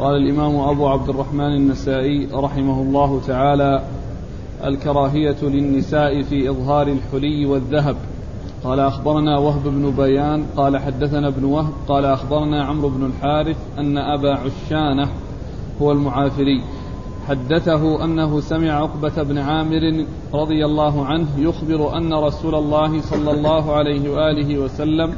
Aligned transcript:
قال 0.00 0.16
الإمام 0.16 0.56
أبو 0.56 0.88
عبد 0.88 1.08
الرحمن 1.08 1.54
النسائي 1.56 2.28
رحمه 2.32 2.82
الله 2.82 3.20
تعالى 3.26 3.82
الكراهية 4.64 5.36
للنساء 5.42 6.22
في 6.22 6.50
إظهار 6.50 6.88
الحلي 6.88 7.46
والذهب. 7.46 7.96
قال 8.64 8.80
أخبرنا 8.80 9.38
وهب 9.38 9.62
بن 9.64 9.90
بيان 9.90 10.44
قال 10.56 10.78
حدثنا 10.78 11.28
ابن 11.28 11.44
وهب 11.44 11.72
قال 11.88 12.04
أخبرنا 12.04 12.64
عمرو 12.64 12.88
بن 12.88 13.06
الحارث 13.06 13.56
أن 13.78 13.98
أبا 13.98 14.34
عشانة 14.34 15.08
هو 15.82 15.92
المعافري 15.92 16.62
حدثه 17.28 18.04
أنه 18.04 18.40
سمع 18.40 18.72
عقبة 18.72 19.22
بن 19.22 19.38
عامر 19.38 20.04
رضي 20.34 20.64
الله 20.64 21.06
عنه 21.06 21.28
يخبر 21.38 21.96
أن 21.96 22.14
رسول 22.14 22.54
الله 22.54 23.00
صلى 23.00 23.30
الله 23.30 23.72
عليه 23.72 24.10
وآله 24.10 24.58
وسلم 24.58 25.14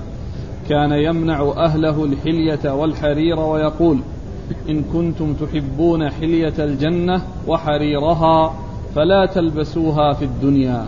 كان 0.68 0.92
يمنع 0.92 1.52
أهله 1.56 2.04
الحلية 2.04 2.74
والحرير 2.74 3.40
ويقول 3.40 3.98
إن 4.68 4.82
كنتم 4.92 5.34
تحبون 5.34 6.10
حلية 6.10 6.54
الجنة 6.58 7.22
وحريرها 7.46 8.54
فلا 8.94 9.26
تلبسوها 9.26 10.12
في 10.12 10.24
الدنيا. 10.24 10.86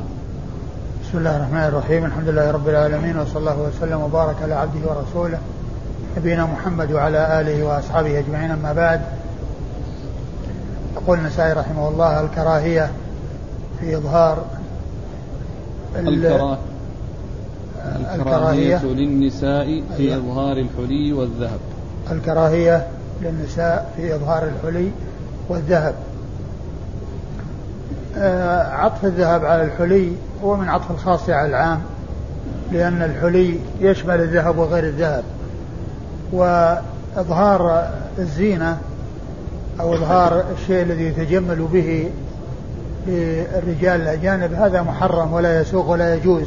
بسم 1.02 1.18
الله 1.18 1.36
الرحمن 1.36 1.64
الرحيم. 1.64 2.04
الحمد 2.04 2.28
لله 2.28 2.50
رب 2.50 2.68
العالمين 2.68 3.18
وصلى 3.18 3.38
الله 3.38 3.62
وسلم 3.62 4.00
وبارك 4.00 4.36
على 4.42 4.54
عبده 4.54 4.80
ورسوله 4.88 5.38
نبينا 6.16 6.46
محمد 6.46 6.92
وعلى 6.92 7.40
آله 7.40 7.64
وأصحابه 7.64 8.18
أجمعين. 8.18 8.50
أما 8.50 8.72
بعد 8.72 9.00
يقول 10.96 11.18
النسائي 11.18 11.52
رحمه 11.52 11.88
الله 11.88 12.20
الكراهية 12.20 12.90
في 13.80 13.96
إظهار 13.96 14.44
الكراهية 15.96 16.58
الكراهية 18.14 18.84
للنساء 18.84 19.82
في 19.96 20.02
أيوة. 20.02 20.16
إظهار 20.16 20.56
الحلي 20.56 21.12
والذهب. 21.12 21.60
الكراهية 22.10 22.86
للنساء 23.24 23.92
في 23.96 24.14
إظهار 24.14 24.48
الحلي 24.48 24.90
والذهب. 25.48 25.94
آه، 28.16 28.72
عطف 28.72 29.04
الذهب 29.04 29.44
على 29.44 29.64
الحلي 29.64 30.12
هو 30.44 30.56
من 30.56 30.68
عطف 30.68 30.90
الخاص 30.90 31.30
على 31.30 31.48
العام 31.48 31.80
لأن 32.72 33.02
الحلي 33.02 33.58
يشمل 33.80 34.20
الذهب 34.20 34.58
وغير 34.58 34.84
الذهب. 34.84 35.24
وإظهار 36.32 37.90
الزينة 38.18 38.78
أو 39.80 39.94
إظهار 39.94 40.44
الشيء 40.58 40.82
الذي 40.82 41.04
يتجمل 41.04 41.68
به 41.72 42.10
للرجال 43.06 44.00
الأجانب 44.00 44.52
هذا 44.52 44.82
محرم 44.82 45.32
ولا 45.32 45.60
يسوق 45.60 45.88
ولا 45.88 46.14
يجوز. 46.14 46.46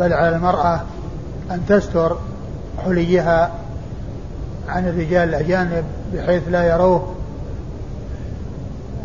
بل 0.00 0.12
على 0.12 0.36
المرأة 0.36 0.80
أن 1.50 1.60
تستر 1.68 2.16
حليها 2.84 3.50
عن 4.68 4.88
الرجال 4.88 5.28
الأجانب 5.28 5.84
بحيث 6.14 6.42
لا 6.50 6.64
يروه 6.64 7.14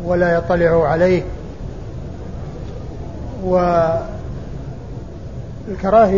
ولا 0.04 0.36
يطلعوا 0.36 0.88
عليه. 0.88 1.24
والكراهية 3.44 4.06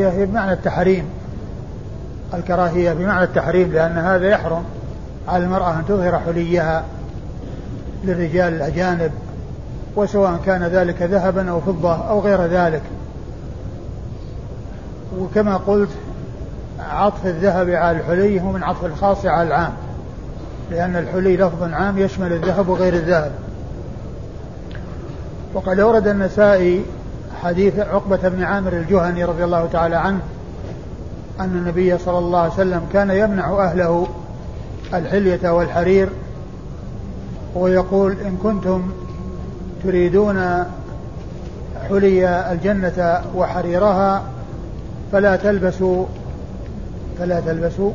هي 0.09 0.25
بمعنى 0.25 0.53
التحريم. 0.53 1.05
الكراهية 2.33 2.93
بمعنى 2.93 3.23
التحريم 3.23 3.71
لأن 3.71 3.97
هذا 3.97 4.27
يحرم 4.27 4.63
على 5.27 5.43
المرأة 5.43 5.73
أن 5.73 5.83
تظهر 5.87 6.19
حليها 6.19 6.83
للرجال 8.03 8.53
الأجانب 8.53 9.11
وسواء 9.95 10.39
كان 10.45 10.63
ذلك 10.63 11.01
ذهبا 11.01 11.51
أو 11.51 11.61
فضة 11.61 12.09
أو 12.09 12.19
غير 12.19 12.45
ذلك. 12.45 12.81
وكما 15.19 15.57
قلت 15.57 15.89
عطف 16.89 17.25
الذهب 17.25 17.69
على 17.69 17.97
الحلي 17.97 18.41
هو 18.41 18.51
من 18.51 18.63
عطف 18.63 18.85
الخاص 18.85 19.25
على 19.25 19.47
العام. 19.47 19.73
لأن 20.71 20.95
الحلي 20.95 21.37
لفظ 21.37 21.63
عام 21.63 21.97
يشمل 21.97 22.33
الذهب 22.33 22.69
وغير 22.69 22.93
الذهب. 22.93 23.31
وقد 25.53 25.79
أورد 25.79 26.07
النسائي 26.07 26.85
حديث 27.43 27.79
عقبة 27.79 28.29
بن 28.29 28.43
عامر 28.43 28.73
الجهني 28.73 29.25
رضي 29.25 29.43
الله 29.43 29.69
تعالى 29.73 29.95
عنه 29.95 30.19
أن 31.39 31.45
النبي 31.45 31.97
صلى 31.97 32.17
الله 32.17 32.39
عليه 32.39 32.53
وسلم 32.53 32.81
كان 32.93 33.09
يمنع 33.09 33.65
أهله 33.65 34.07
الحلية 34.93 35.49
والحرير 35.49 36.09
ويقول 37.55 38.11
إن 38.11 38.37
كنتم 38.43 38.91
تريدون 39.83 40.65
حلي 41.89 42.51
الجنة 42.51 43.21
وحريرها 43.35 44.23
فلا 45.11 45.35
تلبسوا 45.35 46.05
فلا 47.19 47.39
تلبسوا. 47.39 47.91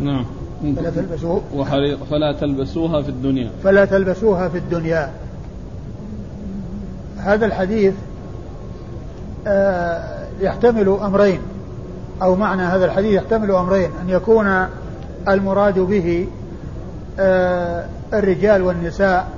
نعم. 0.00 0.24
فلا 0.76 0.90
تلبسوا. 0.90 1.40
وحرير 1.54 1.98
فلا 2.10 2.32
تلبسوها 2.32 3.02
في 3.02 3.08
الدنيا. 3.08 3.50
فلا 3.64 3.84
تلبسوها 3.84 4.48
في 4.48 4.58
الدنيا. 4.58 5.10
هذا 7.18 7.46
الحديث 7.46 7.94
آه، 9.46 10.26
يحتمل 10.40 10.88
أمرين 10.88 11.40
أو 12.22 12.36
معنى 12.36 12.62
هذا 12.62 12.84
الحديث 12.84 13.12
يحتمل 13.12 13.50
أمرين 13.50 13.90
أن 14.02 14.08
يكون 14.08 14.66
المراد 15.28 15.78
به 15.78 16.26
آه، 17.20 17.86
الرجال 18.12 18.62
والنساء 18.62 19.28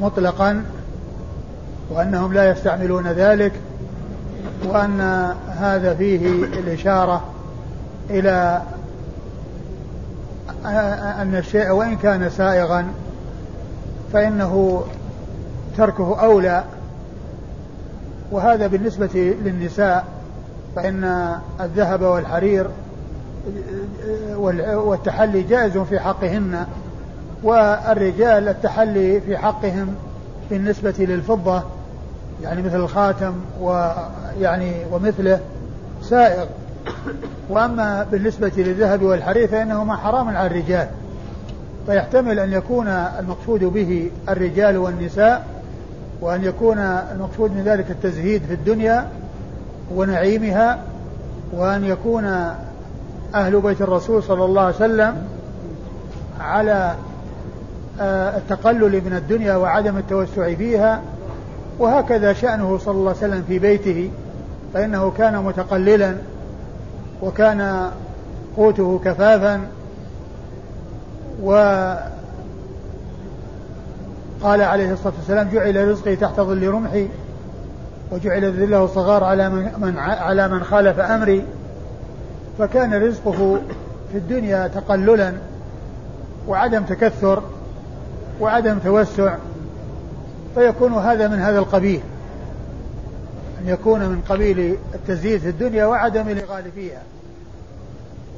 مطلقا 0.00 0.64
وأنهم 1.90 2.32
لا 2.32 2.50
يستعملون 2.50 3.06
ذلك 3.06 3.52
وأن 4.64 5.00
هذا 5.48 5.94
فيه 5.94 6.26
الإشارة 6.44 7.24
إلى 8.10 8.62
أن 11.20 11.34
الشيء 11.34 11.70
وإن 11.70 11.96
كان 11.96 12.30
سائغا 12.30 12.86
فإنه 14.12 14.84
تركه 15.76 16.20
أولى. 16.20 16.64
وهذا 18.30 18.66
بالنسبة 18.66 19.34
للنساء 19.44 20.04
فإن 20.76 21.34
الذهب 21.60 22.02
والحرير 22.02 22.66
والتحلي 24.68 25.42
جائز 25.42 25.78
في 25.78 26.00
حقهن 26.00 26.66
والرجال 27.42 28.48
التحلي 28.48 29.20
في 29.20 29.38
حقهم 29.38 29.94
بالنسبة 30.50 30.94
للفضة 30.98 31.62
يعني 32.42 32.62
مثل 32.62 32.76
الخاتم 32.76 33.32
ويعني 33.60 34.72
ومثله 34.92 35.40
سائغ. 36.02 36.44
وأما 37.48 38.06
بالنسبة 38.12 38.52
للذهب 38.56 39.02
والحرير 39.02 39.48
فإنهما 39.48 39.96
حرام 39.96 40.28
على 40.28 40.46
الرجال 40.46 40.88
فيحتمل 41.86 42.38
أن 42.38 42.52
يكون 42.52 42.88
المقصود 42.88 43.64
به 43.64 44.10
الرجال 44.28 44.76
والنساء 44.76 45.46
وأن 46.20 46.44
يكون 46.44 46.78
المقصود 46.78 47.50
من 47.50 47.62
ذلك 47.62 47.90
التزهيد 47.90 48.42
في 48.42 48.54
الدنيا 48.54 49.08
ونعيمها 49.94 50.78
وأن 51.52 51.84
يكون 51.84 52.24
أهل 53.34 53.60
بيت 53.60 53.82
الرسول 53.82 54.22
صلى 54.22 54.44
الله 54.44 54.62
عليه 54.62 54.74
وسلم 54.74 55.26
على 56.40 56.94
آه، 58.00 58.36
التقلل 58.36 59.04
من 59.04 59.12
الدنيا 59.16 59.56
وعدم 59.56 59.96
التوسع 59.96 60.54
فيها 60.54 61.02
وهكذا 61.78 62.32
شأنه 62.32 62.78
صلى 62.78 62.94
الله 62.94 63.08
عليه 63.08 63.18
وسلم 63.18 63.44
في 63.48 63.58
بيته 63.58 64.10
فإنه 64.74 65.12
كان 65.18 65.44
متقللا 65.44 66.16
وكان 67.22 67.90
قوته 68.56 69.00
كفافا 69.04 69.60
و 71.42 71.52
قال 74.42 74.62
عليه 74.62 74.92
الصلاة 74.92 75.12
والسلام 75.18 75.48
جعل 75.48 75.88
رزقي 75.88 76.16
تحت 76.16 76.40
ظل 76.40 76.68
رمحي 76.68 77.08
وجعل 78.12 78.44
الذل 78.44 78.74
والصغار 78.74 79.24
على 79.24 79.50
من, 79.50 79.70
من 79.78 79.98
على 79.98 80.48
من 80.48 80.64
خالف 80.64 81.00
أمري. 81.00 81.44
فكان 82.58 82.94
رزقه 82.94 83.60
في 84.12 84.18
الدنيا 84.18 84.66
تقللا 84.66 85.32
وعدم 86.48 86.82
تكثر 86.82 87.42
وعدم 88.40 88.78
توسع 88.78 89.34
فيكون 90.54 90.92
هذا 90.92 91.28
من 91.28 91.38
هذا 91.38 91.58
القبيل 91.58 92.00
أن 93.62 93.68
يكون 93.68 94.00
من 94.00 94.20
قبيل 94.28 94.76
التزييد 94.94 95.40
في 95.40 95.48
الدنيا 95.48 95.84
وعدم 95.84 96.28
الإغال 96.28 96.64
فيها. 96.74 97.02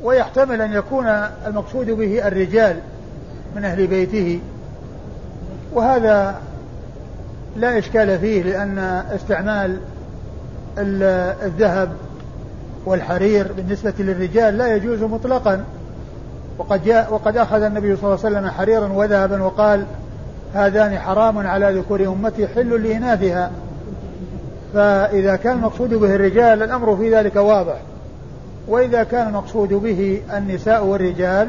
ويحتمل 0.02 0.60
أن 0.60 0.72
يكون 0.72 1.06
المقصود 1.46 1.90
به 1.90 2.28
الرجال 2.28 2.76
من 3.56 3.64
أهل 3.64 3.86
بيته. 3.86 4.40
وهذا 5.72 6.40
لا 7.56 7.78
إشكال 7.78 8.18
فيه 8.18 8.42
لأن 8.42 8.78
استعمال 9.14 9.78
الذهب 10.78 11.92
والحرير 12.86 13.52
بالنسبة 13.52 13.94
للرجال 13.98 14.58
لا 14.58 14.76
يجوز 14.76 15.02
مطلقا. 15.02 15.64
وقد 16.58 16.84
جاء 16.84 17.14
وقد 17.14 17.36
أخذ 17.36 17.62
النبي 17.62 17.96
صلى 17.96 18.04
الله 18.04 18.24
عليه 18.24 18.36
وسلم 18.36 18.50
حريرا 18.50 18.88
وذهبا 18.92 19.42
وقال 19.42 19.84
هذان 20.54 20.98
حرام 20.98 21.46
على 21.46 21.78
ذكور 21.78 22.06
أمتي 22.06 22.46
حل 22.48 22.82
لإناثها. 22.82 23.50
فإذا 24.74 25.36
كان 25.36 25.56
المقصود 25.56 25.94
به 25.94 26.14
الرجال 26.14 26.62
الأمر 26.62 26.96
في 26.96 27.14
ذلك 27.14 27.36
واضح. 27.36 27.76
وإذا 28.68 29.02
كان 29.02 29.28
المقصود 29.28 29.68
به 29.68 30.20
النساء 30.36 30.84
والرجال 30.84 31.48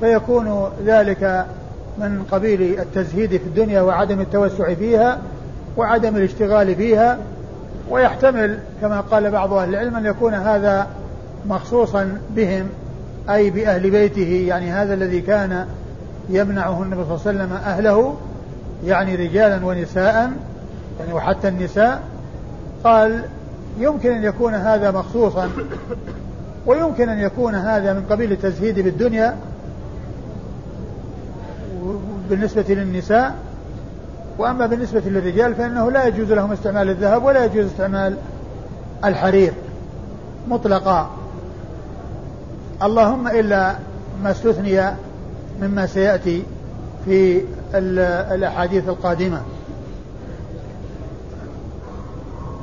فيكون 0.00 0.70
ذلك 0.86 1.46
من 1.98 2.24
قبيل 2.30 2.80
التزهيد 2.80 3.30
في 3.30 3.44
الدنيا 3.44 3.80
وعدم 3.80 4.20
التوسع 4.20 4.74
فيها 4.74 5.18
وعدم 5.76 6.16
الاشتغال 6.16 6.74
فيها. 6.74 7.18
ويحتمل 7.90 8.58
كما 8.80 9.00
قال 9.00 9.30
بعض 9.30 9.52
أهل 9.52 9.68
العلم 9.68 9.96
أن 9.96 10.06
يكون 10.06 10.34
هذا 10.34 10.86
مخصوصا 11.46 12.18
بهم 12.36 12.66
أي 13.30 13.50
بأهل 13.50 13.90
بيته 13.90 14.44
يعني 14.48 14.70
هذا 14.70 14.94
الذي 14.94 15.20
كان 15.20 15.66
يمنعه 16.30 16.82
النبي 16.82 17.04
صلى 17.04 17.14
الله 17.14 17.20
عليه 17.26 17.38
وسلم 17.38 17.52
أهله 17.52 18.14
يعني 18.84 19.14
رجالا 19.14 19.66
ونساء 19.66 20.32
يعني 21.00 21.12
وحتى 21.12 21.48
النساء. 21.48 22.02
قال 22.84 23.24
يمكن 23.78 24.12
أن 24.12 24.24
يكون 24.24 24.54
هذا 24.54 24.90
مخصوصا 24.90 25.50
ويمكن 26.66 27.08
أن 27.08 27.18
يكون 27.18 27.54
هذا 27.54 27.92
من 27.92 28.04
قبيل 28.10 28.32
التزهيد 28.32 28.80
بالدنيا 28.80 29.36
بالنسبة 32.30 32.64
للنساء. 32.68 33.34
وأما 34.38 34.66
بالنسبة 34.66 35.02
للرجال 35.06 35.54
فإنه 35.54 35.90
لا 35.90 36.06
يجوز 36.06 36.32
لهم 36.32 36.52
استعمال 36.52 36.90
الذهب 36.90 37.24
ولا 37.24 37.44
يجوز 37.44 37.66
استعمال 37.66 38.16
الحرير 39.04 39.52
مطلقا. 40.48 41.10
اللهم 42.82 43.28
إلا 43.28 43.74
ما 44.22 44.30
استثني 44.30 44.82
مما 45.62 45.86
سيأتي 45.86 46.42
في 47.04 47.42
الأحاديث 47.74 48.88
القادمة. 48.88 49.42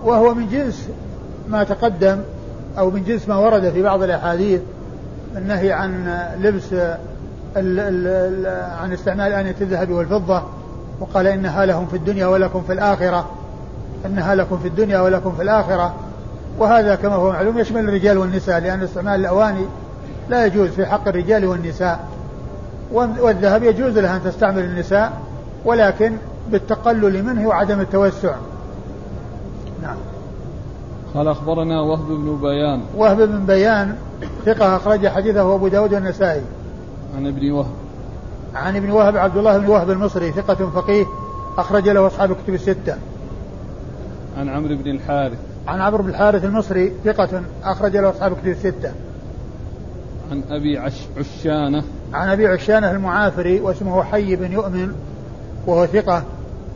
وهو 0.05 0.33
من 0.33 0.49
جنس 0.49 0.89
ما 1.49 1.63
تقدم 1.63 2.19
أو 2.77 2.91
من 2.91 3.03
جنس 3.03 3.29
ما 3.29 3.35
ورد 3.35 3.69
في 3.69 3.81
بعض 3.83 4.03
الأحاديث 4.03 4.61
النهي 5.37 5.71
عن 5.71 6.19
لبس 6.41 6.73
ال 6.73 7.79
ال 7.79 8.47
عن 8.81 8.93
استعمال 8.93 9.33
آنية 9.33 9.55
الذهب 9.61 9.91
والفضة 9.91 10.43
وقال 10.99 11.27
إنها 11.27 11.65
لهم 11.65 11.87
في 11.87 11.97
الدنيا 11.97 12.27
ولكم 12.27 12.61
في 12.61 12.73
الآخرة. 12.73 13.29
إنها 14.05 14.35
لكم 14.35 14.57
في 14.57 14.67
الدنيا 14.67 14.99
ولكم 14.99 15.31
في 15.31 15.41
الآخرة. 15.41 15.95
وهذا 16.59 16.95
كما 16.95 17.15
هو 17.15 17.31
معلوم 17.31 17.57
يشمل 17.57 17.89
الرجال 17.89 18.17
والنساء 18.17 18.59
لأن 18.59 18.83
استعمال 18.83 19.19
الأواني 19.19 19.65
لا 20.29 20.45
يجوز 20.45 20.69
في 20.69 20.85
حق 20.85 21.07
الرجال 21.07 21.45
والنساء. 21.45 21.99
والذهب 22.91 23.63
يجوز 23.63 23.97
لها 23.97 24.15
أن 24.15 24.23
تستعمل 24.23 24.63
النساء 24.63 25.13
ولكن 25.65 26.13
بالتقلل 26.51 27.23
منه 27.23 27.47
وعدم 27.47 27.79
التوسع. 27.79 28.35
نعم. 29.85 29.97
قال 31.15 31.27
أخبرنا 31.27 31.81
وهب 31.81 32.07
بن 32.07 32.39
بيان. 32.41 32.81
وهب 32.97 33.17
بن 33.17 33.45
بيان 33.45 33.95
ثقة 34.45 34.75
أخرج 34.75 35.07
حديثه 35.07 35.55
أبو 35.55 35.67
داود 35.67 35.93
والنسائي. 35.93 36.41
عن 37.17 37.27
ابن 37.27 37.51
وهب. 37.51 37.71
عن 38.55 38.75
ابن 38.75 38.89
وهب 38.89 39.17
عبد 39.17 39.37
الله 39.37 39.57
بن 39.57 39.67
وهب 39.67 39.91
المصري 39.91 40.31
ثقة 40.31 40.69
فقيه 40.69 41.05
أخرج 41.57 41.89
له 41.89 42.07
أصحاب 42.07 42.31
الكتب 42.31 42.53
الستة. 42.53 42.97
عن 44.37 44.49
عمرو 44.49 44.75
بن 44.75 44.91
الحارث. 44.91 45.37
عن 45.67 45.81
عمرو 45.81 46.03
بن 46.03 46.09
الحارث 46.09 46.45
المصري 46.45 46.93
ثقة 47.05 47.41
أخرج 47.63 47.97
له 47.97 48.09
أصحاب 48.09 48.31
الكتب 48.31 48.47
الستة. 48.47 48.91
عن 50.31 50.43
أبي 50.49 50.77
عش 50.77 51.01
عشانة. 51.17 51.83
عن 52.13 52.29
أبي 52.29 52.47
عشانة 52.47 52.91
المعافري 52.91 53.61
واسمه 53.61 54.03
حي 54.03 54.35
بن 54.35 54.51
يؤمن 54.51 54.95
وهو 55.67 55.85
ثقة 55.85 56.23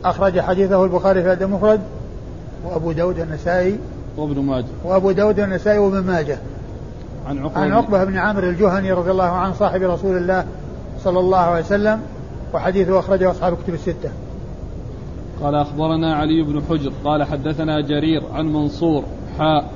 أخرج 0.04 0.40
حديثه 0.40 0.84
البخاري 0.84 1.22
في 1.22 1.26
الأدب 1.26 1.42
المفرد. 1.42 1.80
وأبو 2.64 2.92
داود 2.92 3.18
النسائي 3.18 3.78
وابن 4.16 4.42
ماجه. 4.42 4.66
وأبو 4.84 5.10
داود 5.10 5.40
النسائي 5.40 5.78
وابن 5.78 5.98
ماجه. 5.98 6.38
عن 7.26 7.38
عقبة 7.38 7.60
عن 7.60 7.72
عقبة 7.72 8.04
بن 8.04 8.16
عامر 8.16 8.44
الجهني 8.44 8.92
رضي 8.92 9.10
الله 9.10 9.24
عنه 9.24 9.54
صاحب 9.54 9.82
رسول 9.82 10.16
الله 10.16 10.46
صلى 11.04 11.20
الله 11.20 11.38
عليه 11.38 11.64
وسلم 11.64 12.00
وحديثه 12.54 12.98
أخرجه 12.98 13.30
أصحاب 13.30 13.56
كتب 13.56 13.74
الستة. 13.74 14.10
قال 15.42 15.54
أخبرنا 15.54 16.14
علي 16.14 16.42
بن 16.42 16.62
حجر 16.68 16.92
قال 17.04 17.24
حدثنا 17.24 17.80
جرير 17.80 18.22
عن 18.34 18.52
منصور 18.52 19.04
حاء 19.38 19.70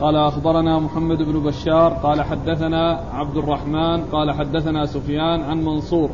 قال 0.00 0.16
أخبرنا 0.16 0.78
محمد 0.78 1.18
بن 1.18 1.40
بشار 1.40 1.92
قال 1.92 2.22
حدثنا 2.22 3.00
عبد 3.12 3.36
الرحمن 3.36 4.04
قال 4.04 4.32
حدثنا 4.32 4.86
سفيان 4.86 5.42
عن 5.42 5.64
منصور 5.64 6.10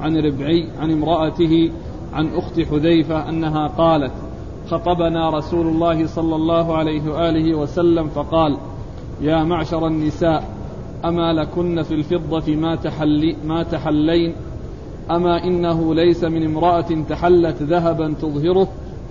عن 0.00 0.16
ربعي 0.16 0.68
عن 0.80 0.90
امرأته 0.90 1.70
عن 2.12 2.34
أخت 2.34 2.60
حذيفة 2.60 3.28
أنها 3.28 3.66
قالت 3.66 4.12
خطبنا 4.70 5.30
رسول 5.30 5.66
الله 5.66 6.06
صلى 6.06 6.36
الله 6.36 6.76
عليه 6.76 7.10
وآله 7.10 7.54
وسلم 7.54 8.08
فقال 8.08 8.58
يا 9.20 9.44
معشر 9.44 9.86
النساء 9.86 10.44
أما 11.04 11.32
لكن 11.32 11.82
في 11.82 11.94
الفضة 11.94 12.56
ما, 12.56 12.76
تحلي 12.76 13.36
ما 13.44 13.62
تحلين؟ 13.62 14.34
أما 15.10 15.44
إنه 15.44 15.94
ليس 15.94 16.24
من 16.24 16.44
امرأة 16.44 17.04
تحلت 17.08 17.62
ذهبا 17.62 18.14
تظهره 18.22 18.68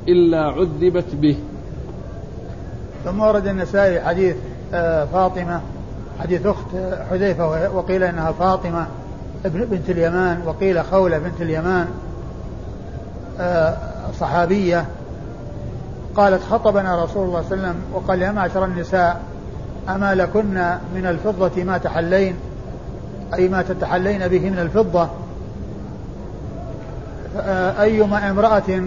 إلا 0.08 0.46
عذبت 0.46 1.16
به. 1.16 1.38
ثم 3.06 3.20
ورد 3.20 3.48
النسائي 3.48 4.02
حديث 4.02 4.36
آه، 4.74 5.06
فاطمة 5.06 5.62
حديث 6.20 6.46
أخت 6.46 6.68
حذيفة 7.10 7.70
وقيل 7.76 8.04
إنها 8.04 8.32
فاطمة 8.32 8.88
بنت 9.46 9.90
اليمان 9.90 10.42
وقيل 10.48 10.84
خولة 10.84 11.18
بنت 11.18 11.42
اليمان 11.42 11.88
آه، 13.40 13.78
صحابية. 14.20 14.86
قالت 16.16 16.44
خطبنا 16.44 17.04
رسول 17.04 17.28
الله 17.28 17.42
صلى 17.42 17.56
الله 17.56 17.68
عليه 17.68 17.72
وسلم 17.72 17.82
وقال 17.94 18.22
يا 18.22 18.32
معشر 18.32 18.66
النساء 18.66 19.22
أما 19.90 20.16
لكن 20.16 20.78
من 20.96 21.06
الفضة 21.06 21.64
ما 21.64 21.78
تحلين؟ 21.78 22.36
أي 23.34 23.48
ما 23.48 23.62
تتحلين 23.62 24.28
به 24.28 24.50
من 24.50 24.60
الفضة؟ 24.60 25.08
أيما 27.80 28.30
امرأة 28.30 28.84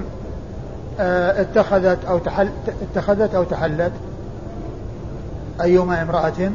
آه، 1.00 1.40
اتخذت 1.40 2.04
أو 2.04 2.18
تحل 2.18 2.48
اتخذت 2.82 3.34
أو 3.34 3.44
تحلت؟ 3.44 3.92
أيما 5.62 6.02
امرأة. 6.02 6.50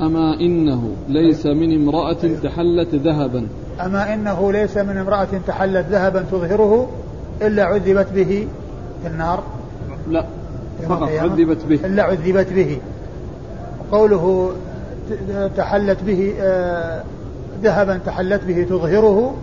أما 0.00 0.34
إنه 0.40 0.90
ليس 1.08 1.46
من 1.46 1.74
امرأة 1.82 2.36
تحلت 2.42 2.94
ذهبا. 2.94 3.48
أما 3.80 4.14
إنه 4.14 4.52
ليس 4.52 4.76
من 4.76 4.96
امرأة 4.96 5.28
تحلت 5.46 5.86
ذهبا 5.90 6.24
تظهره 6.32 6.88
إلا 7.42 7.64
عذبت 7.64 8.06
به 8.14 8.48
في 9.02 9.08
النار. 9.08 9.42
لا 10.08 10.24
فقط 10.88 11.08
عذبت 11.08 11.64
به. 11.64 11.86
إلا 11.86 12.02
عذبت 12.02 12.52
به. 12.52 12.78
قوله 13.92 14.50
تحلت 15.56 16.02
به 16.02 16.34
آه، 16.40 17.02
ذهبا 17.62 18.00
تحلت 18.06 18.44
به 18.44 18.66
تظهره 18.70 19.34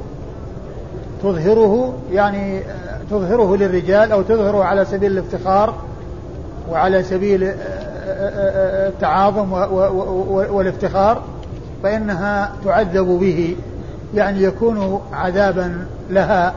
تظهره 1.23 1.93
يعني 2.11 2.57
آه، 2.57 2.63
تظهره 3.11 3.55
للرجال 3.55 4.11
أو 4.11 4.21
تظهره 4.21 4.63
على 4.63 4.85
سبيل 4.85 5.11
الافتخار 5.11 5.75
وعلى 6.71 7.03
سبيل 7.03 7.43
آه، 7.43 8.87
التعاظم 8.87 9.53
والافتخار 10.51 11.21
فإنها 11.83 12.51
تعذب 12.65 13.19
به. 13.19 13.55
يعني 14.15 14.43
يكون 14.43 15.01
عذابا 15.13 15.85
لها 16.09 16.53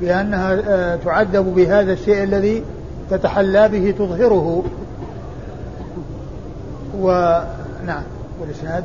بأنها 0.00 0.96
تعذب 0.96 1.54
بهذا 1.54 1.92
الشيء 1.92 2.22
الذي 2.22 2.62
تتحلى 3.16 3.68
به 3.68 3.90
تظهره. 3.90 4.62
ونعم 7.00 8.02
والإسناد؟ 8.40 8.84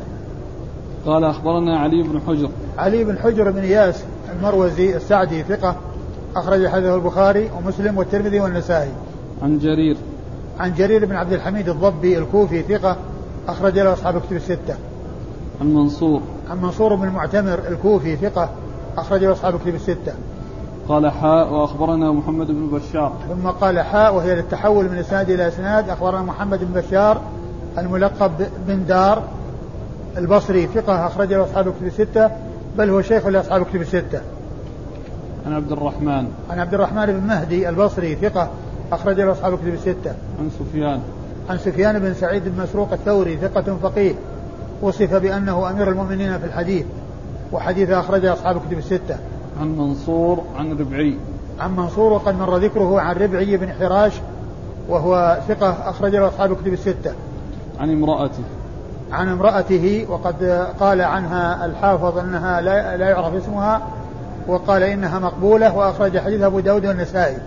قال 1.05 1.23
أخبرنا 1.23 1.79
علي 1.79 2.03
بن 2.03 2.21
حجر. 2.27 2.49
علي 2.77 3.03
بن 3.03 3.17
حجر 3.17 3.51
بن 3.51 3.59
إياس 3.59 4.03
المروزي 4.35 4.95
السعدي 4.95 5.43
ثقة 5.43 5.75
أخرج 6.35 6.67
حديثه 6.67 6.95
البخاري 6.95 7.49
ومسلم 7.57 7.97
والترمذي 7.97 8.39
والنسائي. 8.39 8.91
عن 9.41 9.59
جرير. 9.59 9.97
عن 10.59 10.73
جرير 10.73 11.05
بن 11.05 11.15
عبد 11.15 11.33
الحميد 11.33 11.69
الضبي 11.69 12.17
الكوفي 12.17 12.61
ثقة 12.61 12.97
أخرج 13.47 13.79
له 13.79 13.93
أصحاب 13.93 14.15
الكتب 14.15 14.35
الستة. 14.35 14.75
عن 15.61 15.73
منصور. 15.73 16.21
عن 16.49 16.61
منصور 16.61 16.95
بن 16.95 17.07
المعتمر 17.07 17.59
الكوفي 17.67 18.15
ثقة 18.15 18.49
أخرج 18.97 19.23
له 19.23 19.31
أصحاب 19.31 19.55
الكتب 19.55 19.75
الستة. 19.75 20.13
قال 20.89 21.11
حاء 21.11 21.53
وأخبرنا 21.53 22.11
محمد 22.11 22.47
بن 22.47 22.67
بشار 22.67 23.13
ثم 23.29 23.49
قال 23.49 23.79
حاء 23.79 24.15
وهي 24.15 24.35
للتحول 24.35 24.85
من 24.85 24.97
إسناد 24.97 25.29
إلى 25.29 25.47
إسناد 25.47 25.89
أخبرنا 25.89 26.21
محمد 26.21 26.59
بن 26.63 26.81
بشار 26.81 27.21
الملقب 27.77 28.31
بن 28.67 28.85
دار 28.85 29.23
البصري 30.17 30.67
ثقة 30.67 31.07
أخرج 31.07 31.33
له 31.33 31.43
أصحاب 31.43 31.67
الكتب 31.67 31.85
الستة 31.85 32.31
بل 32.77 32.89
هو 32.89 33.01
شيخ 33.01 33.27
لأصحاب 33.27 33.61
الكتب 33.61 33.81
الستة. 33.81 34.21
عن 35.45 35.53
عبد 35.53 35.71
الرحمن 35.71 36.27
عن 36.49 36.59
عبد 36.59 36.73
الرحمن 36.73 37.05
بن 37.05 37.27
مهدي 37.27 37.69
البصري 37.69 38.15
ثقة 38.15 38.49
أخرج 38.91 39.21
له 39.21 39.31
أصحاب 39.31 39.53
الكتب 39.53 39.73
الستة. 39.73 40.13
عن 40.39 40.49
سفيان 40.59 40.99
عن 41.49 41.57
سفيان 41.57 41.99
بن 41.99 42.13
سعيد 42.13 42.43
بن 42.45 42.63
مسروق 42.63 42.93
الثوري 42.93 43.37
ثقة 43.37 43.77
فقيه 43.83 44.13
وصف 44.81 45.13
بأنه 45.13 45.69
أمير 45.69 45.89
المؤمنين 45.89 46.39
في 46.39 46.45
الحديث 46.45 46.85
وحديث 47.51 47.89
أخرجه 47.89 48.33
أصحاب 48.33 48.57
الكتب 48.57 48.77
الستة. 48.77 49.17
عن 49.61 49.77
منصور 49.77 50.43
عن 50.57 50.71
ربعي. 50.71 51.17
عن 51.59 51.75
منصور 51.75 52.13
وقد 52.13 52.35
مر 52.35 52.57
ذكره 52.57 52.99
عن 53.01 53.15
ربعي 53.15 53.57
بن 53.57 53.73
حراش 53.73 54.13
وهو 54.89 55.37
ثقة 55.47 55.89
أخرج 55.89 56.15
له 56.15 56.27
أصحاب 56.27 56.51
الكتب 56.51 56.73
الستة. 56.73 57.13
عن 57.79 57.91
امرأته. 57.91 58.43
عن 59.11 59.29
امرأته 59.29 60.05
وقد 60.09 60.67
قال 60.79 61.01
عنها 61.01 61.65
الحافظ 61.65 62.17
أنها 62.17 62.61
لا, 62.61 62.97
لا 62.97 63.09
يعرف 63.09 63.33
اسمها 63.33 63.81
وقال 64.47 64.83
إنها 64.83 65.19
مقبولة 65.19 65.77
وأخرج 65.77 66.17
حديث 66.17 66.41
أبو 66.41 66.59
داود 66.59 66.85
والنسائي. 66.85 67.37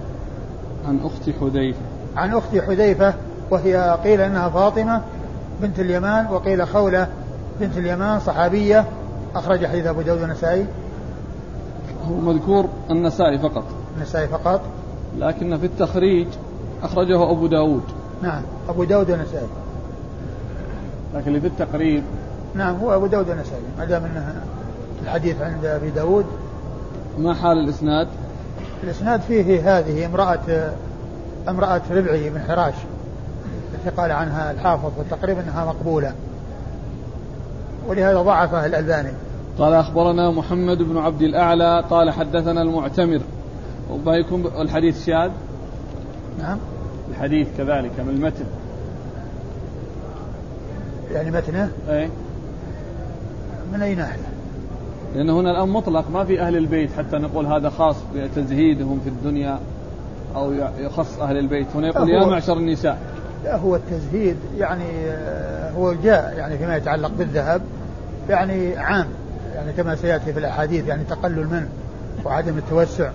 عن 0.88 1.00
أخت 1.04 1.30
حذيفة. 1.40 1.78
عن 2.16 2.34
أخت 2.34 2.56
حذيفة 2.56 3.14
وهي 3.50 3.98
قيل 4.04 4.20
إنها 4.20 4.48
فاطمة 4.48 5.02
بنت 5.62 5.80
اليمان 5.80 6.26
وقيل 6.26 6.68
خولة 6.68 7.08
بنت 7.60 7.76
اليمان 7.78 8.20
صحابية 8.20 8.84
أخرج 9.34 9.66
حديث 9.66 9.86
أبو 9.86 10.02
داود 10.02 10.20
والنسائي. 10.20 10.66
هو 12.08 12.32
مذكور 12.32 12.68
النسائي 12.90 13.38
فقط. 13.38 13.64
النسائي 13.96 14.28
فقط؟ 14.28 14.60
لكن 15.18 15.58
في 15.58 15.66
التخريج 15.66 16.26
أخرجه 16.82 17.30
أبو 17.30 17.46
داود. 17.46 17.82
نعم 18.22 18.42
أبو 18.68 18.84
داود 18.84 19.10
والنسائي. 19.10 19.48
لكن 21.14 21.40
في 21.40 21.46
التقريب 21.46 22.02
نعم 22.54 22.76
هو 22.76 22.94
أبو 22.94 23.06
داود 23.06 23.28
والنسائي 23.28 23.62
ما 23.78 23.84
دام 23.84 24.04
أنه 24.04 24.42
الحديث 25.02 25.40
عند 25.40 25.64
أبي 25.64 25.90
داود. 25.90 26.26
ما 27.18 27.34
حال 27.34 27.58
الإسناد؟ 27.58 28.08
الإسناد 28.84 29.20
فيه 29.20 29.78
هذه 29.78 30.06
امرأة 30.06 30.72
امرأة 31.48 31.82
ربعي 31.90 32.30
بن 32.30 32.40
حراش 32.40 32.74
التي 33.74 33.96
قال 33.96 34.12
عنها 34.12 34.50
الحافظ 34.50 34.90
والتقريب 34.98 35.38
أنها 35.38 35.64
مقبولة. 35.64 36.12
ولهذا 37.88 38.22
ضعفه 38.22 38.66
الألباني. 38.66 39.12
قال 39.58 39.72
أخبرنا 39.72 40.30
محمد 40.30 40.78
بن 40.78 40.98
عبد 40.98 41.22
الأعلى 41.22 41.84
قال 41.90 42.10
حدثنا 42.10 42.62
المعتمر. 42.62 43.20
وما 43.90 44.16
يكون 44.16 44.46
الحديث 44.46 45.06
شاذ. 45.06 45.30
نعم. 46.38 46.58
الحديث 47.10 47.48
كذلك 47.58 48.00
من 48.00 48.08
المتن. 48.08 48.44
يعني 51.12 51.30
متنه 51.30 51.70
اي 51.88 52.08
من 53.72 53.82
أي 53.82 53.94
ناحية؟ 53.94 54.22
لأنه 55.14 55.40
هنا 55.40 55.50
الآن 55.50 55.68
مطلق 55.68 56.04
ما 56.12 56.24
في 56.24 56.40
أهل 56.40 56.56
البيت 56.56 56.90
حتى 56.92 57.16
نقول 57.16 57.46
هذا 57.46 57.68
خاص 57.68 57.96
بتزهيدهم 58.14 59.00
في 59.04 59.08
الدنيا 59.08 59.58
أو 60.36 60.52
يخص 60.78 61.18
أهل 61.20 61.38
البيت. 61.38 61.66
هنا 61.74 61.86
يقول 61.88 62.10
يا 62.10 62.26
معشر 62.26 62.56
النساء. 62.56 62.98
لا 63.44 63.56
هو 63.56 63.76
التزهيد 63.76 64.36
يعني 64.58 65.06
آه، 65.06 65.70
هو 65.70 65.92
جاء 65.92 66.34
يعني 66.36 66.58
فيما 66.58 66.76
يتعلق 66.76 67.10
بالذهب 67.18 67.62
يعني 68.28 68.76
عام. 68.76 69.08
يعني 69.60 69.72
كما 69.72 69.96
سيأتي 69.96 70.32
في 70.32 70.38
الأحاديث 70.38 70.86
يعني 70.86 71.04
تقلل 71.04 71.46
منه 71.48 71.68
وعدم 72.24 72.58
التوسع. 72.58 73.10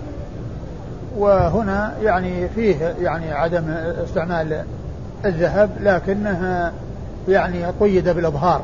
وهنا 1.18 1.94
يعني 2.02 2.48
فيه 2.48 2.94
يعني 3.02 3.32
عدم 3.32 3.64
استعمال 4.04 4.64
الذهب 5.24 5.70
لكنها 5.80 6.72
يعني 7.28 7.66
قيد 7.80 8.08
بالإظهار 8.08 8.62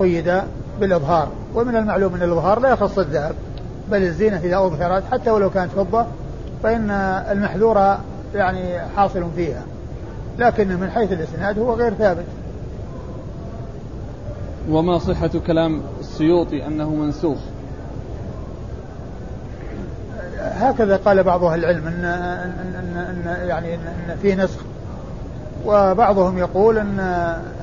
قيد 0.00 0.40
بالإظهار. 0.80 1.28
ومن 1.54 1.76
المعلوم 1.76 2.14
أن 2.14 2.22
الإظهار 2.22 2.60
لا 2.60 2.70
يخص 2.70 2.98
الذهب 2.98 3.34
بل 3.90 4.02
الزينة 4.02 4.36
إذا 4.36 4.58
أظهرت 4.58 5.02
حتى 5.12 5.30
ولو 5.30 5.50
كانت 5.50 5.70
فضة 5.72 6.06
فإن 6.62 6.90
المحذور 7.30 7.96
يعني 8.34 8.80
حاصل 8.96 9.24
فيها. 9.36 9.62
لكن 10.38 10.68
من 10.68 10.90
حيث 10.90 11.12
الإسناد 11.12 11.58
هو 11.58 11.74
غير 11.74 11.94
ثابت. 11.94 12.24
وما 14.70 14.98
صحة 14.98 15.30
كلام 15.46 15.82
السيوطي 16.08 16.66
أنه 16.66 16.90
منسوخ. 16.90 17.38
هكذا 20.38 20.96
قال 20.96 21.22
بعض 21.22 21.44
أهل 21.44 21.58
العلم 21.58 21.86
أن, 21.86 22.04
أن, 22.04 22.74
أن, 22.74 23.26
أن 23.28 23.48
يعني 23.48 23.74
أن 23.74 24.16
في 24.22 24.34
نسخ. 24.34 24.60
وبعضهم 25.66 26.38
يقول 26.38 26.78
أن, 26.78 27.00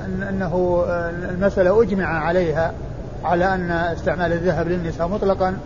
أن 0.04 0.22
أنه 0.22 0.84
المسألة 1.30 1.82
أجمع 1.82 2.06
عليها 2.06 2.72
على 3.24 3.54
أن 3.54 3.70
استعمال 3.70 4.32
الذهب 4.32 4.68
للنساء 4.68 5.08
مطلقا 5.08 5.56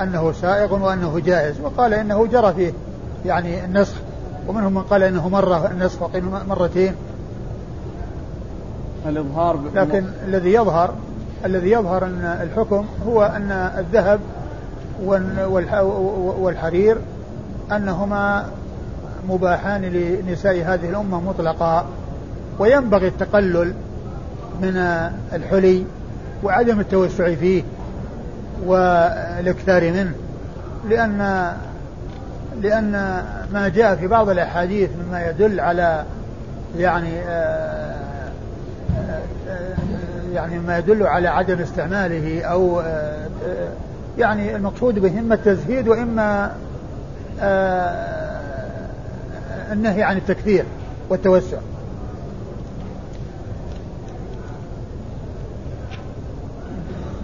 أنه 0.00 0.32
سائغ 0.32 0.84
وأنه 0.84 1.18
جائز 1.18 1.60
وقال 1.60 1.94
إنه 1.94 2.26
جرى 2.26 2.52
فيه 2.52 2.72
يعني 3.26 3.64
النسخ. 3.64 3.96
ومنهم 4.48 4.74
من 4.74 4.82
قال 4.82 5.02
إنه 5.02 5.28
مره 5.28 5.66
النسخ 5.70 6.02
وقيل 6.02 6.24
مرتين. 6.48 6.94
الإظهار 9.06 9.60
لكن 9.74 10.04
الذي 10.26 10.52
يظهر 10.52 10.94
الذي 11.46 11.70
يظهر 11.70 12.04
أن 12.04 12.38
الحكم 12.42 12.86
هو 13.06 13.22
أن 13.22 13.50
الذهب 13.78 14.20
والحرير 16.38 16.96
أنهما 17.72 18.46
مباحان 19.28 19.82
لنساء 19.82 20.54
هذه 20.54 20.88
الأمة 20.88 21.20
مطلقا. 21.20 21.86
وينبغي 22.58 23.08
التقلل 23.08 23.72
من 24.62 24.76
الحلي 25.32 25.84
وعدم 26.42 26.80
التوسع 26.80 27.34
فيه 27.34 27.62
والإكثار 28.66 29.92
منه 29.92 30.12
لأن 30.88 31.52
لأن 32.62 32.92
ما 33.52 33.68
جاء 33.68 33.96
في 33.96 34.06
بعض 34.06 34.28
الأحاديث 34.28 34.90
مما 35.06 35.26
يدل 35.30 35.60
على 35.60 36.04
يعني 36.78 37.20
آه، 37.20 37.96
يعني 40.36 40.58
ما 40.58 40.78
يدل 40.78 41.06
على 41.06 41.28
عدم 41.28 41.58
استعماله 41.58 42.42
أو 42.42 42.80
آه، 42.80 43.28
يعني 44.18 44.56
المقصود 44.56 44.98
به 44.98 45.18
إما 45.18 45.34
التزهيد 45.34 45.88
وإما 45.88 46.52
النهي 49.72 50.02
عن 50.02 50.16
التكثير 50.16 50.64
والتوسع. 51.08 51.58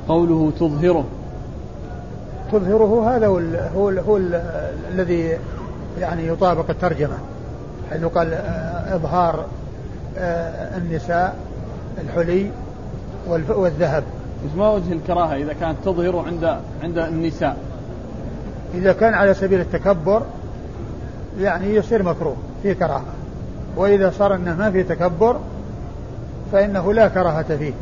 قوله 0.09 0.53
تظهره. 0.61 1.05
تظهره 2.53 3.17
هذا 3.17 3.27
هو 3.27 3.39
ال 3.39 3.57
هو 3.57 3.89
ال 3.91 3.99
هو 3.99 4.17
ال 4.17 4.43
الذي 4.93 5.39
يعني 6.01 6.27
يطابق 6.27 6.71
الترجمة 6.71 7.19
حيث 7.91 8.05
قال 8.05 8.35
آه، 8.35 8.95
إظهار 8.95 9.47
آه، 10.19 10.77
النساء 10.77 11.37
الحلي 11.99 12.51
والذهب. 13.29 14.05
ما 14.57 14.71
وجه 14.71 14.93
الكراهة 14.93 15.37
إذا 15.37 15.53
كانت 15.53 15.77
تظهر 15.85 16.25
عند 16.27 16.57
عند 16.83 16.99
النساء. 16.99 17.57
إذا 18.75 18.93
كان 18.93 19.15
على 19.15 19.35
سبيل 19.35 19.61
التكبر 19.61 20.23
يعني 21.41 21.75
يصير 21.75 22.03
مكروه 22.03 22.37
في 22.63 22.75
كراهة. 22.75 23.05
وإذا 23.77 24.11
صار 24.11 24.35
أنه 24.35 24.57
ما 24.57 24.71
في 24.71 24.83
تكبر 24.83 25.37
فإنه 26.53 26.93
لا 26.93 27.09
كراهة 27.09 27.57
فيه. 27.57 27.73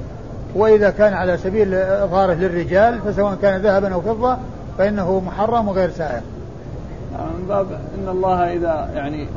وإذا 0.54 0.90
كان 0.90 1.12
على 1.12 1.36
سبيل 1.36 1.74
إظهاره 1.74 2.34
للرجال 2.34 2.98
فسواء 3.00 3.34
كان 3.42 3.60
ذهبا 3.60 3.94
أو 3.94 4.00
فضة 4.00 4.36
فإنه 4.78 5.20
محرم 5.20 5.68
وغير 5.68 5.90
سائر. 5.90 6.20
من 7.12 7.46
باب 7.48 7.66
إن 7.98 8.08
الله 8.08 8.52
إذا 8.52 8.90
يعني 8.94 9.28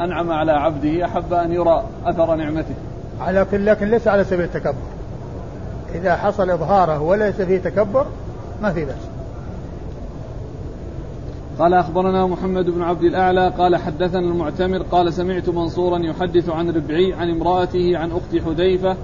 أنعم 0.00 0.32
على 0.32 0.52
عبده 0.52 1.04
أحب 1.04 1.32
أن 1.32 1.52
يرى 1.52 1.84
أثر 2.04 2.34
نعمته. 2.34 2.74
على 3.20 3.46
كل 3.50 3.66
لكن 3.66 3.88
ليس 3.88 4.08
على 4.08 4.24
سبيل 4.24 4.44
التكبر. 4.44 4.74
إذا 5.94 6.16
حصل 6.16 6.50
إظهاره 6.50 7.02
وليس 7.02 7.34
فيه 7.34 7.58
تكبر 7.58 8.06
ما 8.62 8.72
في 8.72 8.84
بأس. 8.84 9.18
قال 11.58 11.74
أخبرنا 11.74 12.26
محمد 12.26 12.70
بن 12.70 12.82
عبد 12.82 13.02
الأعلى 13.02 13.52
قال 13.58 13.76
حدثنا 13.76 14.18
المعتمر 14.18 14.82
قال 14.82 15.12
سمعت 15.12 15.48
منصورا 15.48 15.98
يحدث 15.98 16.48
عن 16.48 16.70
ربعي 16.70 17.12
عن 17.12 17.30
امرأته 17.30 17.98
عن 17.98 18.10
أخت 18.10 18.44
حذيفة 18.46 18.96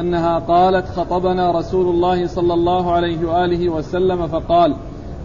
أنها 0.00 0.38
قالت 0.38 0.86
خطبنا 0.88 1.50
رسول 1.50 1.94
الله 1.94 2.26
صلى 2.26 2.54
الله 2.54 2.92
عليه 2.92 3.28
وآله 3.28 3.68
وسلم 3.68 4.26
فقال 4.26 4.76